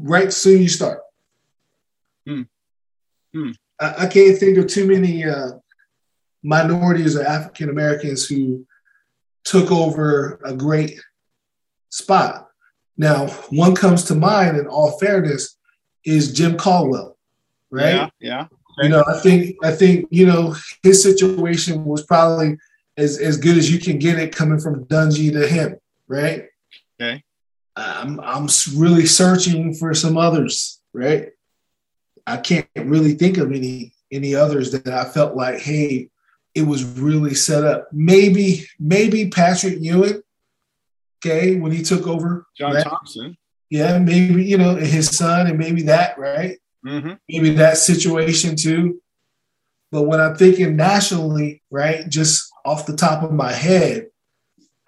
[0.00, 1.00] right soon you start.
[2.28, 2.42] Hmm.
[3.32, 3.50] Hmm.
[3.80, 5.52] I, I, can't think of too many uh,
[6.42, 8.66] minorities or African Americans who
[9.44, 11.00] took over a great
[11.90, 12.48] spot
[12.98, 15.56] now, one comes to mind in all fairness
[16.04, 17.16] is Jim Caldwell,
[17.70, 17.94] right?
[17.94, 18.46] Yeah, yeah.
[18.82, 22.58] You know, I think I think you know his situation was probably
[22.96, 25.76] as as good as you can get it coming from Dungy to him,
[26.08, 26.46] right?
[27.00, 27.22] Okay.
[27.76, 31.30] I'm I'm really searching for some others, right?
[32.28, 36.08] I can't really think of any any others that I felt like, hey,
[36.54, 37.88] it was really set up.
[37.92, 40.22] Maybe maybe Patrick Ewing,
[41.18, 42.46] okay, when he took over.
[42.56, 42.82] John?
[42.82, 43.36] Thompson.
[43.70, 46.56] Yeah, maybe, you know, his son and maybe that, right?
[46.86, 47.12] Mm-hmm.
[47.28, 49.02] Maybe that situation too.
[49.90, 54.06] But when I'm thinking nationally, right, just off the top of my head,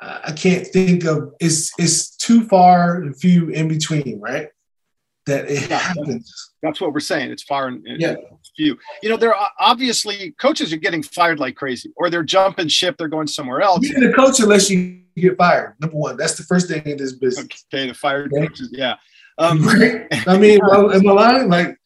[0.00, 4.48] I can't think of it's it's too far and few in between, right?
[5.26, 6.49] That it happens.
[6.62, 7.30] That's what we're saying.
[7.30, 8.16] It's far and yeah.
[8.56, 8.78] few.
[9.02, 12.96] You know, there are obviously coaches are getting fired like crazy, or they're jumping ship.
[12.98, 13.82] They're going somewhere else.
[13.82, 15.76] You get a coach unless you get fired.
[15.80, 17.46] Number one, that's the first thing in this business.
[17.72, 18.46] Okay, the fired okay.
[18.46, 18.68] coaches.
[18.72, 18.96] Yeah.
[19.38, 21.48] Um, I mean, am I lying?
[21.48, 21.78] Like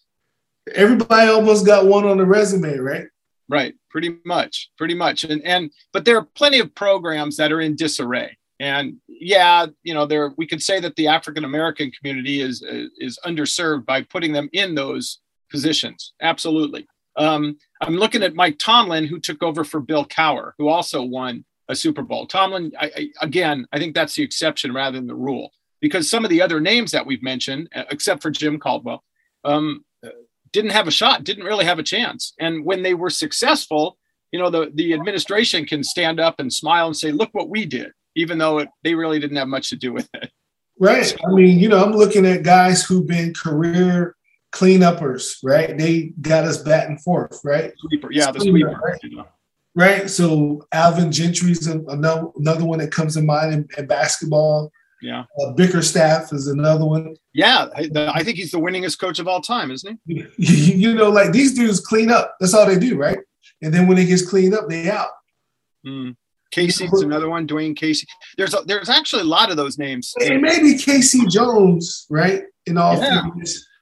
[0.74, 3.06] everybody almost got one on the resume, right?
[3.48, 7.60] Right, pretty much, pretty much, and and but there are plenty of programs that are
[7.60, 12.40] in disarray, and yeah, you know, there we could say that the African American community
[12.40, 12.62] is
[12.98, 16.12] is underserved by putting them in those positions.
[16.20, 16.86] Absolutely.
[17.16, 21.44] Um, I'm looking at Mike Tomlin, who took over for Bill Cowher, who also won
[21.68, 22.26] a Super Bowl.
[22.26, 26.24] Tomlin, I, I, again, I think that's the exception rather than the rule, because some
[26.24, 29.04] of the other names that we've mentioned, except for Jim Caldwell,
[29.44, 29.84] um,
[30.52, 32.32] didn't have a shot, didn't really have a chance.
[32.38, 33.96] And when they were successful,
[34.32, 37.64] you know, the, the administration can stand up and smile and say, look what we
[37.64, 40.30] did, even though it, they really didn't have much to do with it.
[40.78, 41.14] Right.
[41.26, 44.16] I mean, you know, I'm looking at guys who've been career
[44.52, 45.76] cleanuppers, right?
[45.76, 47.72] They got us back and forth, right?
[47.78, 48.08] Sweeper.
[48.10, 48.80] Yeah, the sweeper.
[48.82, 49.26] Right?
[49.74, 50.10] right?
[50.10, 54.72] So Alvin Gentry's another, another one that comes to mind in, in basketball.
[55.02, 55.24] Yeah.
[55.40, 57.16] Uh, Bickerstaff is another one.
[57.34, 60.24] Yeah, I, think he's the winningest coach of all time, isn't he?
[60.38, 62.36] you know, like these dudes clean up.
[62.40, 63.18] That's all they do, right?
[63.60, 65.10] And then when it gets cleaned up, they out.
[65.86, 66.16] Mm.
[66.54, 67.46] Casey's another one.
[67.46, 68.06] Dwane Casey.
[68.36, 70.14] There's a, there's actually a lot of those names.
[70.20, 71.26] And maybe K.C.
[71.26, 72.44] Jones, right?
[72.66, 73.22] In all yeah.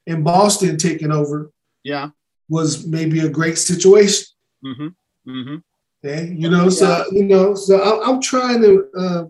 [0.06, 1.52] in Boston taking over.
[1.84, 2.10] Yeah.
[2.48, 4.26] Was maybe a great situation.
[4.64, 5.30] Mm-hmm.
[5.30, 5.56] Mm-hmm.
[6.04, 9.24] Okay, you know, so you know, so I, am trying to uh,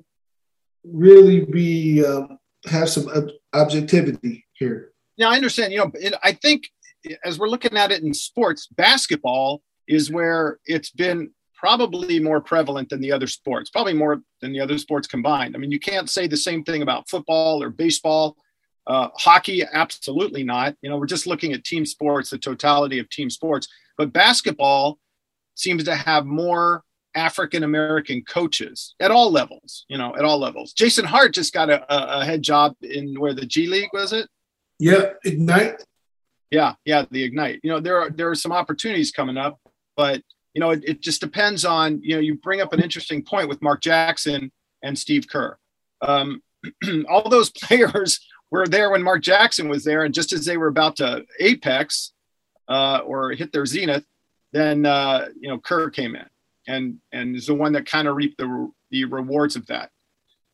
[0.84, 3.10] really be um, have some
[3.52, 4.92] objectivity here.
[5.16, 5.72] Yeah, I understand.
[5.72, 6.68] You know, it, I think
[7.24, 11.32] as we're looking at it in sports, basketball is where it's been
[11.62, 15.54] probably more prevalent than the other sports, probably more than the other sports combined.
[15.54, 18.36] I mean, you can't say the same thing about football or baseball.
[18.88, 20.74] Uh, hockey, absolutely not.
[20.82, 23.68] You know, we're just looking at team sports, the totality of team sports.
[23.96, 24.98] But basketball
[25.54, 26.82] seems to have more
[27.14, 30.72] African American coaches at all levels, you know, at all levels.
[30.72, 34.28] Jason Hart just got a, a head job in where the G League was it?
[34.80, 35.84] Yeah, Ignite.
[36.50, 37.60] Yeah, yeah, the Ignite.
[37.62, 39.60] You know, there are there are some opportunities coming up,
[39.96, 40.22] but
[40.54, 42.20] you know, it, it just depends on you know.
[42.20, 45.56] You bring up an interesting point with Mark Jackson and Steve Kerr.
[46.00, 46.42] Um,
[47.08, 50.68] all those players were there when Mark Jackson was there, and just as they were
[50.68, 52.12] about to apex
[52.68, 54.04] uh, or hit their zenith,
[54.52, 56.26] then uh, you know Kerr came in
[56.66, 59.90] and and is the one that kind of reaped the the rewards of that.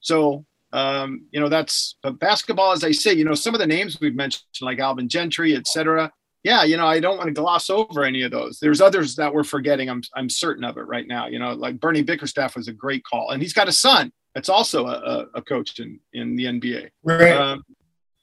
[0.01, 3.99] So um, you know that's basketball, as I say, you know some of the names
[4.01, 6.13] we've mentioned like Alvin Gentry, et etc.
[6.45, 8.59] Yeah, you know I don't want to gloss over any of those.
[8.61, 9.91] There's others that we're forgetting.
[9.91, 11.27] I'm I'm certain of it right now.
[11.27, 14.49] You know, like Bernie Bickerstaff was a great call, and he's got a son that's
[14.49, 16.91] also a, a coach in in the NBA.
[17.03, 17.33] Right.
[17.33, 17.65] Um,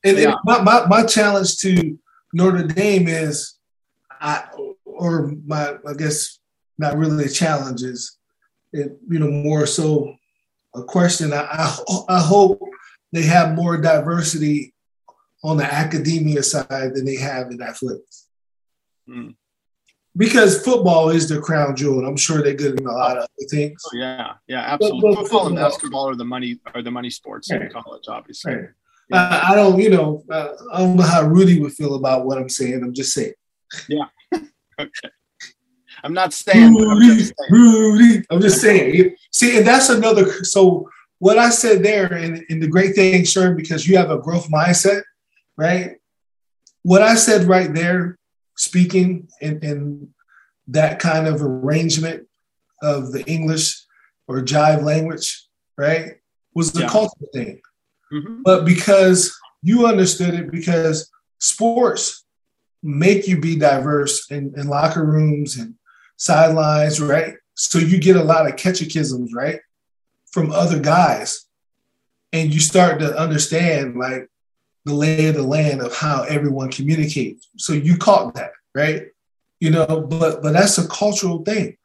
[0.03, 0.29] and, yeah.
[0.29, 1.97] and my, my my challenge to
[2.33, 3.57] Notre Dame is,
[4.21, 4.45] I
[4.85, 6.39] or my I guess
[6.77, 8.17] not really a challenge is
[8.71, 10.15] it, you know more so
[10.75, 11.33] a question.
[11.33, 11.77] I, I,
[12.09, 12.61] I hope
[13.11, 14.74] they have more diversity
[15.45, 18.27] on the academia side than they have in athletics.
[19.07, 19.35] Mm.
[20.17, 23.23] Because football is their crown jewel, and I'm sure they're good in a lot of
[23.23, 23.79] other things.
[23.85, 25.01] Oh, yeah, yeah, absolutely.
[25.01, 27.61] But, but football, and basketball are the money are the money sports right.
[27.61, 28.55] in college, obviously.
[28.55, 28.69] Right.
[29.09, 29.27] Yeah.
[29.27, 32.39] I, I, don't, you know, uh, I don't know how Rudy would feel about what
[32.39, 32.81] I'm saying.
[32.81, 33.33] I'm just saying.
[33.87, 34.05] Yeah.
[34.33, 35.09] okay.
[36.03, 36.73] I'm not saying.
[36.73, 37.51] Rudy, I'm just saying.
[37.51, 38.25] Rudy.
[38.31, 39.15] I'm just saying.
[39.31, 40.43] See, and that's another.
[40.43, 40.89] So
[41.19, 44.49] what I said there, and, and the great thing, Sherm, because you have a growth
[44.49, 45.03] mindset,
[45.57, 45.97] right?
[46.83, 48.17] What I said right there,
[48.57, 50.13] speaking in, in
[50.67, 52.27] that kind of arrangement
[52.81, 53.83] of the English
[54.27, 55.47] or jive language,
[55.77, 56.15] right,
[56.53, 56.89] was the yeah.
[56.89, 57.61] cultural thing.
[58.11, 58.41] Mm-hmm.
[58.43, 62.23] But because you understood it, because sports
[62.83, 65.75] make you be diverse in, in locker rooms and
[66.17, 67.33] sidelines, right?
[67.55, 69.59] So you get a lot of catechisms, right,
[70.31, 71.45] from other guys.
[72.31, 74.29] And you start to understand like
[74.85, 77.49] the lay of the land of how everyone communicates.
[77.57, 79.07] So you caught that, right?
[79.59, 81.77] You know, but but that's a cultural thing.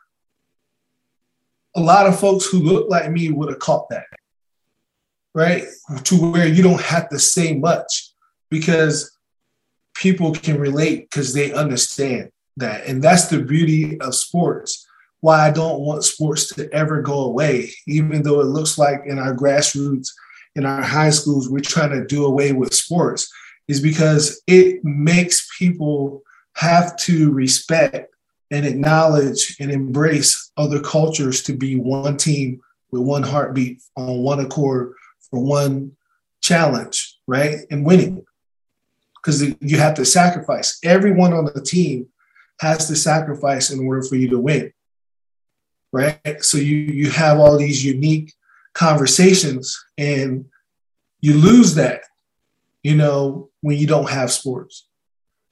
[1.76, 4.06] A lot of folks who look like me would have caught that,
[5.34, 5.64] right?
[6.04, 8.10] To where you don't have to say much
[8.50, 9.16] because
[9.94, 12.86] people can relate because they understand that.
[12.86, 14.86] And that's the beauty of sports.
[15.20, 19.18] Why I don't want sports to ever go away, even though it looks like in
[19.18, 20.08] our grassroots,
[20.56, 23.32] in our high schools, we're trying to do away with sports,
[23.68, 26.22] is because it makes people
[26.56, 28.14] have to respect
[28.50, 34.40] and acknowledge and embrace other cultures to be one team with one heartbeat on one
[34.40, 34.94] accord
[35.30, 35.92] for one
[36.40, 37.58] challenge, right?
[37.70, 38.24] And winning.
[39.16, 40.78] Because you have to sacrifice.
[40.82, 42.08] Everyone on the team
[42.60, 44.72] has to sacrifice in order for you to win.
[45.92, 46.42] Right.
[46.42, 48.32] So you you have all these unique
[48.74, 50.46] conversations and
[51.20, 52.02] you lose that,
[52.82, 54.86] you know, when you don't have sports.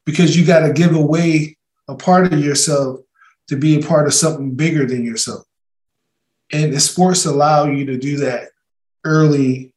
[0.05, 3.01] Because you got to give away a part of yourself
[3.49, 5.45] to be a part of something bigger than yourself.
[6.51, 8.49] And the sports allow you to do that
[9.05, 9.73] early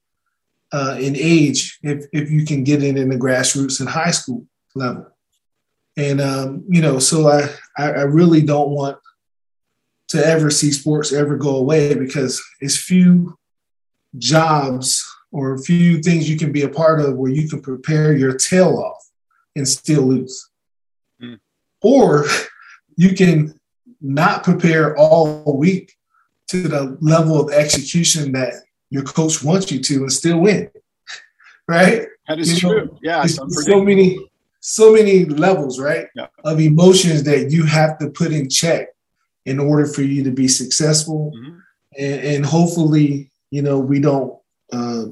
[0.71, 4.45] uh, in age if, if you can get it in the grassroots and high school
[4.73, 5.07] level.
[5.97, 8.97] And, um, you know, so I, I really don't want
[10.12, 13.38] to ever see sports ever go away because it's few
[14.18, 18.36] jobs or few things you can be a part of where you can prepare your
[18.36, 19.09] tail off
[19.55, 20.49] and still lose.
[21.22, 21.39] Mm.
[21.82, 22.26] Or
[22.97, 23.57] you can
[24.01, 25.95] not prepare all week
[26.49, 28.53] to the level of execution that
[28.89, 30.70] your coach wants you to and still win.
[31.70, 32.07] right?
[32.28, 32.86] That is you true.
[32.86, 33.26] Know, yeah.
[33.26, 36.07] So many, so many levels, right?
[36.16, 36.28] Yeah.
[36.43, 38.89] Of emotions that you have to put in check
[39.45, 41.33] in order for you to be successful.
[41.35, 41.57] Mm-hmm.
[41.97, 44.37] And, and, hopefully, you know, we don't
[44.71, 45.05] uh,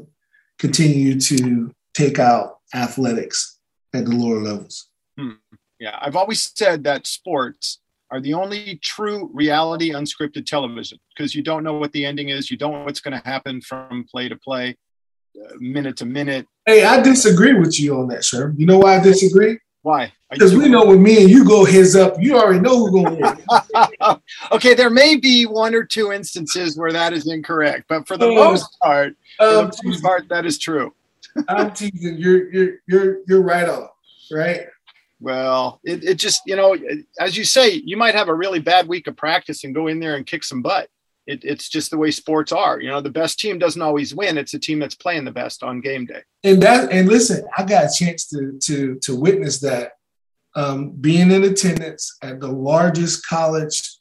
[0.58, 3.60] continue to take out athletics
[3.94, 4.88] at the lower levels.
[5.18, 5.32] Hmm.
[5.80, 7.80] Yeah, I've always said that sports
[8.12, 12.50] are the only true reality unscripted television because you don't know what the ending is,
[12.50, 14.76] you don't know what's going to happen from play to play,
[15.44, 16.48] uh, minute to minute.
[16.66, 18.54] Hey, I disagree with you on that, sir.
[18.58, 19.60] You know why I disagree?
[19.82, 20.12] Why?
[20.30, 23.18] Because we know when me and you go heads up, you already know who's going
[23.18, 23.38] to
[24.02, 24.22] win.
[24.52, 28.28] okay, there may be one or two instances where that is incorrect, but for the
[28.28, 30.94] um, most part, um, for the most part, that is true.
[31.48, 32.18] I'm teasing.
[32.18, 33.88] You're you're you're you're right on,
[34.32, 34.68] right?
[35.22, 36.78] Well, it, it just, you know,
[37.20, 40.00] as you say, you might have a really bad week of practice and go in
[40.00, 40.90] there and kick some butt.
[41.30, 42.82] It, it's just the way sports are.
[42.82, 44.38] You know, the best team doesn't always win.
[44.38, 46.24] It's a team that's playing the best on game day.
[46.44, 49.92] And that, and listen, I got a chance to to to witness that
[50.56, 53.98] um, being in attendance at the largest college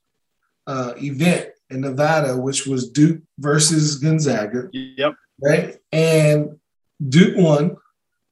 [0.67, 4.71] uh, event in Nevada, which was Duke versus Gonzaga.
[4.73, 5.15] Yep.
[5.41, 6.59] Right, and
[7.07, 7.77] Duke won.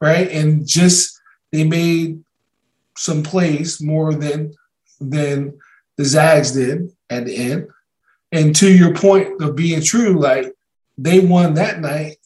[0.01, 1.21] Right, and just
[1.53, 2.23] they made
[2.97, 4.55] some plays more than
[5.01, 5.59] than
[5.99, 7.69] the Zags did at the end.
[8.37, 10.53] And to your point of being true, like
[10.99, 12.19] they won that night,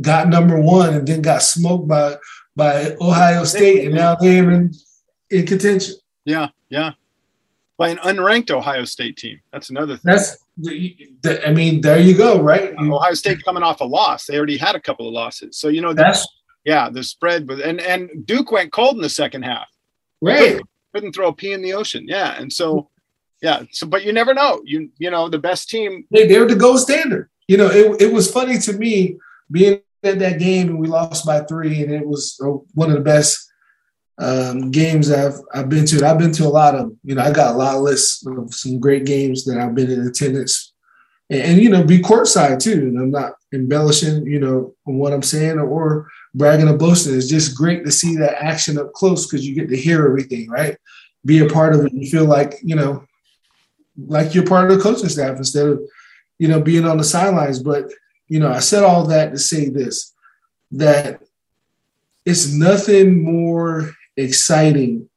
[0.00, 2.16] got number one, and then got smoked by
[2.56, 4.72] by Ohio State, and now they're in,
[5.30, 5.94] in contention.
[6.24, 6.92] Yeah, yeah.
[7.76, 9.40] By an unranked Ohio State team.
[9.52, 10.12] That's another thing.
[10.12, 12.74] That's the, the, I mean, there you go, right?
[12.76, 14.26] Uh, Ohio State coming off a loss.
[14.26, 15.56] They already had a couple of losses.
[15.56, 16.26] So you know that's
[16.64, 19.68] yeah, the spread was and and Duke went cold in the second half.
[20.20, 20.38] Right.
[20.38, 22.06] Couldn't, couldn't throw a pea in the ocean.
[22.08, 22.34] Yeah.
[22.40, 22.88] And so,
[23.44, 23.62] yeah.
[23.72, 24.62] So, but you never know.
[24.64, 26.06] You, you know, the best team.
[26.10, 27.28] They, they're the gold standard.
[27.46, 29.18] You know, it, it was funny to me
[29.52, 32.96] being at that game and we lost by three, and it was uh, one of
[32.96, 33.46] the best
[34.16, 36.06] um, games I've I've been to.
[36.06, 38.54] I've been to a lot of, you know, I got a lot of lists of
[38.54, 40.72] some great games that I've been in attendance,
[41.28, 42.80] and, and you know, be courtside too.
[42.88, 47.14] And I'm not embellishing, you know, what I'm saying or bragging or boasting.
[47.14, 50.48] It's just great to see that action up close because you get to hear everything,
[50.48, 50.78] right?
[51.26, 51.92] Be a part of it.
[51.92, 53.04] You feel like, you know,
[53.96, 55.80] like you're part of the coaching staff instead of,
[56.38, 57.62] you know, being on the sidelines.
[57.62, 57.90] But,
[58.28, 60.12] you know, I said all that to say this
[60.72, 61.20] that
[62.24, 65.08] it's nothing more exciting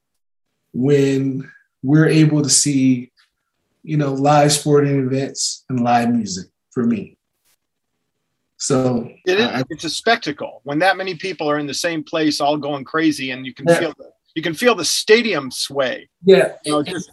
[0.73, 1.49] when
[1.82, 3.11] we're able to see,
[3.84, 7.17] you know, live sporting events and live music for me.
[8.57, 12.41] So it is, it's a spectacle when that many people are in the same place,
[12.41, 13.80] all going crazy, and you can yeah.
[13.80, 16.09] feel the you can feel the stadium sway.
[16.23, 16.53] Yeah.
[16.63, 17.09] You know, just,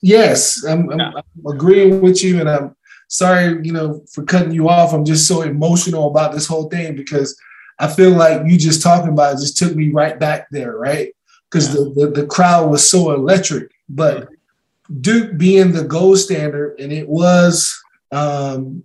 [0.00, 0.90] yes, I'm.
[0.90, 2.76] I'm, I'm agreeing with you, and I'm
[3.08, 4.92] sorry, you know, for cutting you off.
[4.92, 7.38] I'm just so emotional about this whole thing because
[7.78, 11.14] I feel like you just talking about it just took me right back there, right?
[11.50, 11.74] Because yeah.
[11.74, 13.70] the, the, the crowd was so electric.
[13.88, 14.28] But
[15.00, 17.80] Duke being the gold standard, and it was
[18.12, 18.84] um,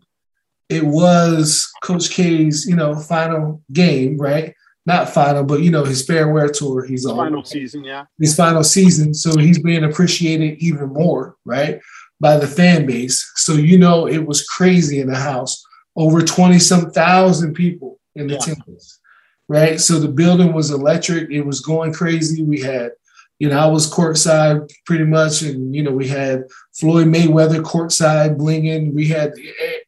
[0.70, 4.56] it was Coach K's, you know, final game, right?
[4.86, 6.86] Not final, but you know, his farewell tour.
[6.86, 8.06] He's on final season, yeah.
[8.20, 11.80] His final season, so he's being appreciated even more, right,
[12.20, 13.32] by the fan base.
[13.36, 15.64] So you know, it was crazy in the house.
[15.96, 18.36] Over twenty some thousand people in yeah.
[18.36, 19.00] attendance,
[19.48, 19.80] right?
[19.80, 21.32] So the building was electric.
[21.32, 22.44] It was going crazy.
[22.44, 22.92] We had
[23.40, 28.38] you know, I was courtside pretty much, and you know, we had Floyd Mayweather courtside
[28.38, 28.94] blinging.
[28.94, 29.34] We had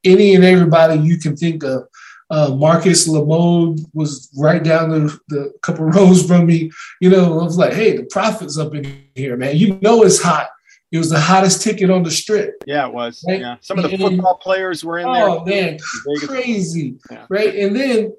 [0.03, 1.87] any and everybody you can think of.
[2.29, 6.71] Uh, Marcus Lamode was right down the, the couple rows from me.
[6.99, 9.57] You know, I was like, "Hey, the Prophet's up in here, man.
[9.57, 10.49] You know it's hot."
[10.91, 12.63] It was the hottest ticket on the strip.
[12.65, 13.23] Yeah, it was.
[13.27, 13.41] Right?
[13.41, 15.29] Yeah, some of the football players were in oh, there.
[15.29, 15.79] Oh man,
[16.25, 17.25] crazy, yeah.
[17.29, 17.53] right?
[17.53, 18.13] And then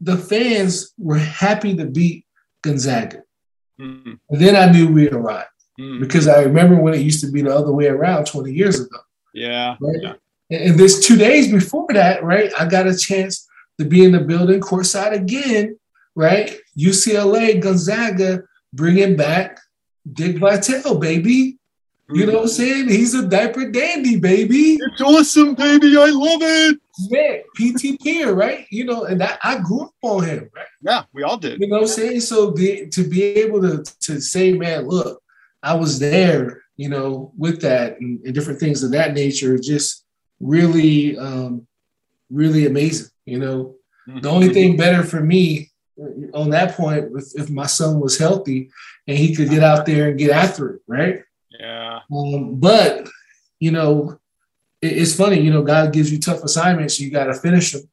[0.00, 2.24] the fans were happy to beat
[2.62, 3.22] Gonzaga.
[3.80, 4.12] Mm-hmm.
[4.30, 5.48] And then I knew we arrived
[5.80, 6.00] mm-hmm.
[6.00, 8.98] because I remember when it used to be the other way around 20 years ago.
[9.32, 9.76] Yeah.
[9.80, 9.96] Right?
[10.02, 10.12] yeah.
[10.50, 14.20] And this two days before that, right, I got a chance to be in the
[14.20, 15.78] building courtside again,
[16.14, 16.56] right?
[16.78, 18.42] UCLA, Gonzaga,
[18.72, 19.58] bringing back
[20.12, 21.58] Dick Vitale, baby.
[22.10, 22.88] You know what I'm saying?
[22.90, 24.74] He's a diaper dandy, baby.
[24.74, 25.96] It's awesome, baby.
[25.96, 26.78] I love it.
[27.10, 28.66] Man, PTPer, right?
[28.70, 30.66] You know, and that I grew up on him, right?
[30.82, 31.60] Yeah, we all did.
[31.60, 32.20] You know what I'm saying?
[32.20, 35.22] So the, to be able to to say, man, look,
[35.62, 40.03] I was there, you know, with that and, and different things of that nature, just
[40.40, 41.66] really, um,
[42.30, 43.08] really amazing.
[43.24, 43.76] You know,
[44.06, 45.70] the only thing better for me
[46.34, 48.70] on that point, if, if my son was healthy
[49.06, 51.22] and he could get out there and get after it, right?
[51.58, 52.00] Yeah.
[52.12, 53.08] Um, but
[53.60, 54.18] you know,
[54.82, 55.40] it, it's funny.
[55.40, 57.88] You know, God gives you tough assignments, you got to finish them,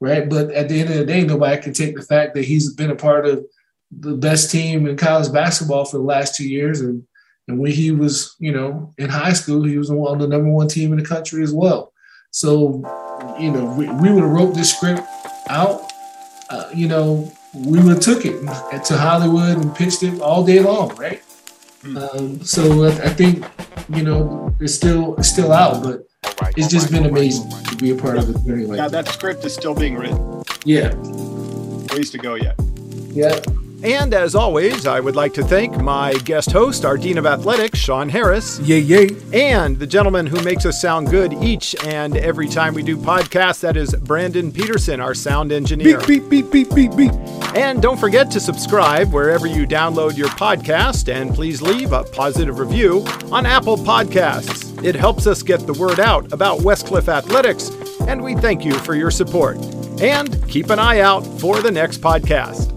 [0.00, 0.28] right?
[0.28, 2.90] But at the end of the day, nobody can take the fact that he's been
[2.90, 3.44] a part of
[3.90, 7.06] the best team in college basketball for the last two years, and
[7.48, 10.68] and when he was, you know, in high school, he was on the number one
[10.68, 11.92] team in the country as well.
[12.30, 12.82] So,
[13.38, 15.02] you know, we, we would have wrote this script
[15.48, 15.82] out.
[16.50, 18.40] Uh, you know, we would have took it
[18.84, 21.22] to Hollywood and pitched it all day long, right?
[21.84, 23.44] Um, so I, I think
[23.88, 26.06] you know it's still it's still out, but
[26.56, 28.36] it's just been amazing to be a part of it.
[28.46, 29.04] journey like Yeah, that.
[29.06, 30.44] that script is still being written.
[30.64, 30.94] Yeah,
[31.92, 32.54] Ways to go yet.
[33.10, 33.40] yeah.
[33.84, 37.78] And as always, I would like to thank my guest host, our Dean of Athletics,
[37.80, 39.08] Sean Harris, Yay, yay.
[39.32, 43.60] and the gentleman who makes us sound good each and every time we do podcasts,
[43.60, 45.98] that is Brandon Peterson, our sound engineer.
[46.06, 47.12] Beep, beep, beep, beep, beep, beep.
[47.56, 52.60] And don't forget to subscribe wherever you download your podcast, and please leave a positive
[52.60, 54.68] review on Apple Podcasts.
[54.84, 57.70] It helps us get the word out about Westcliff Athletics,
[58.06, 59.56] and we thank you for your support.
[60.00, 62.71] And keep an eye out for the next podcast.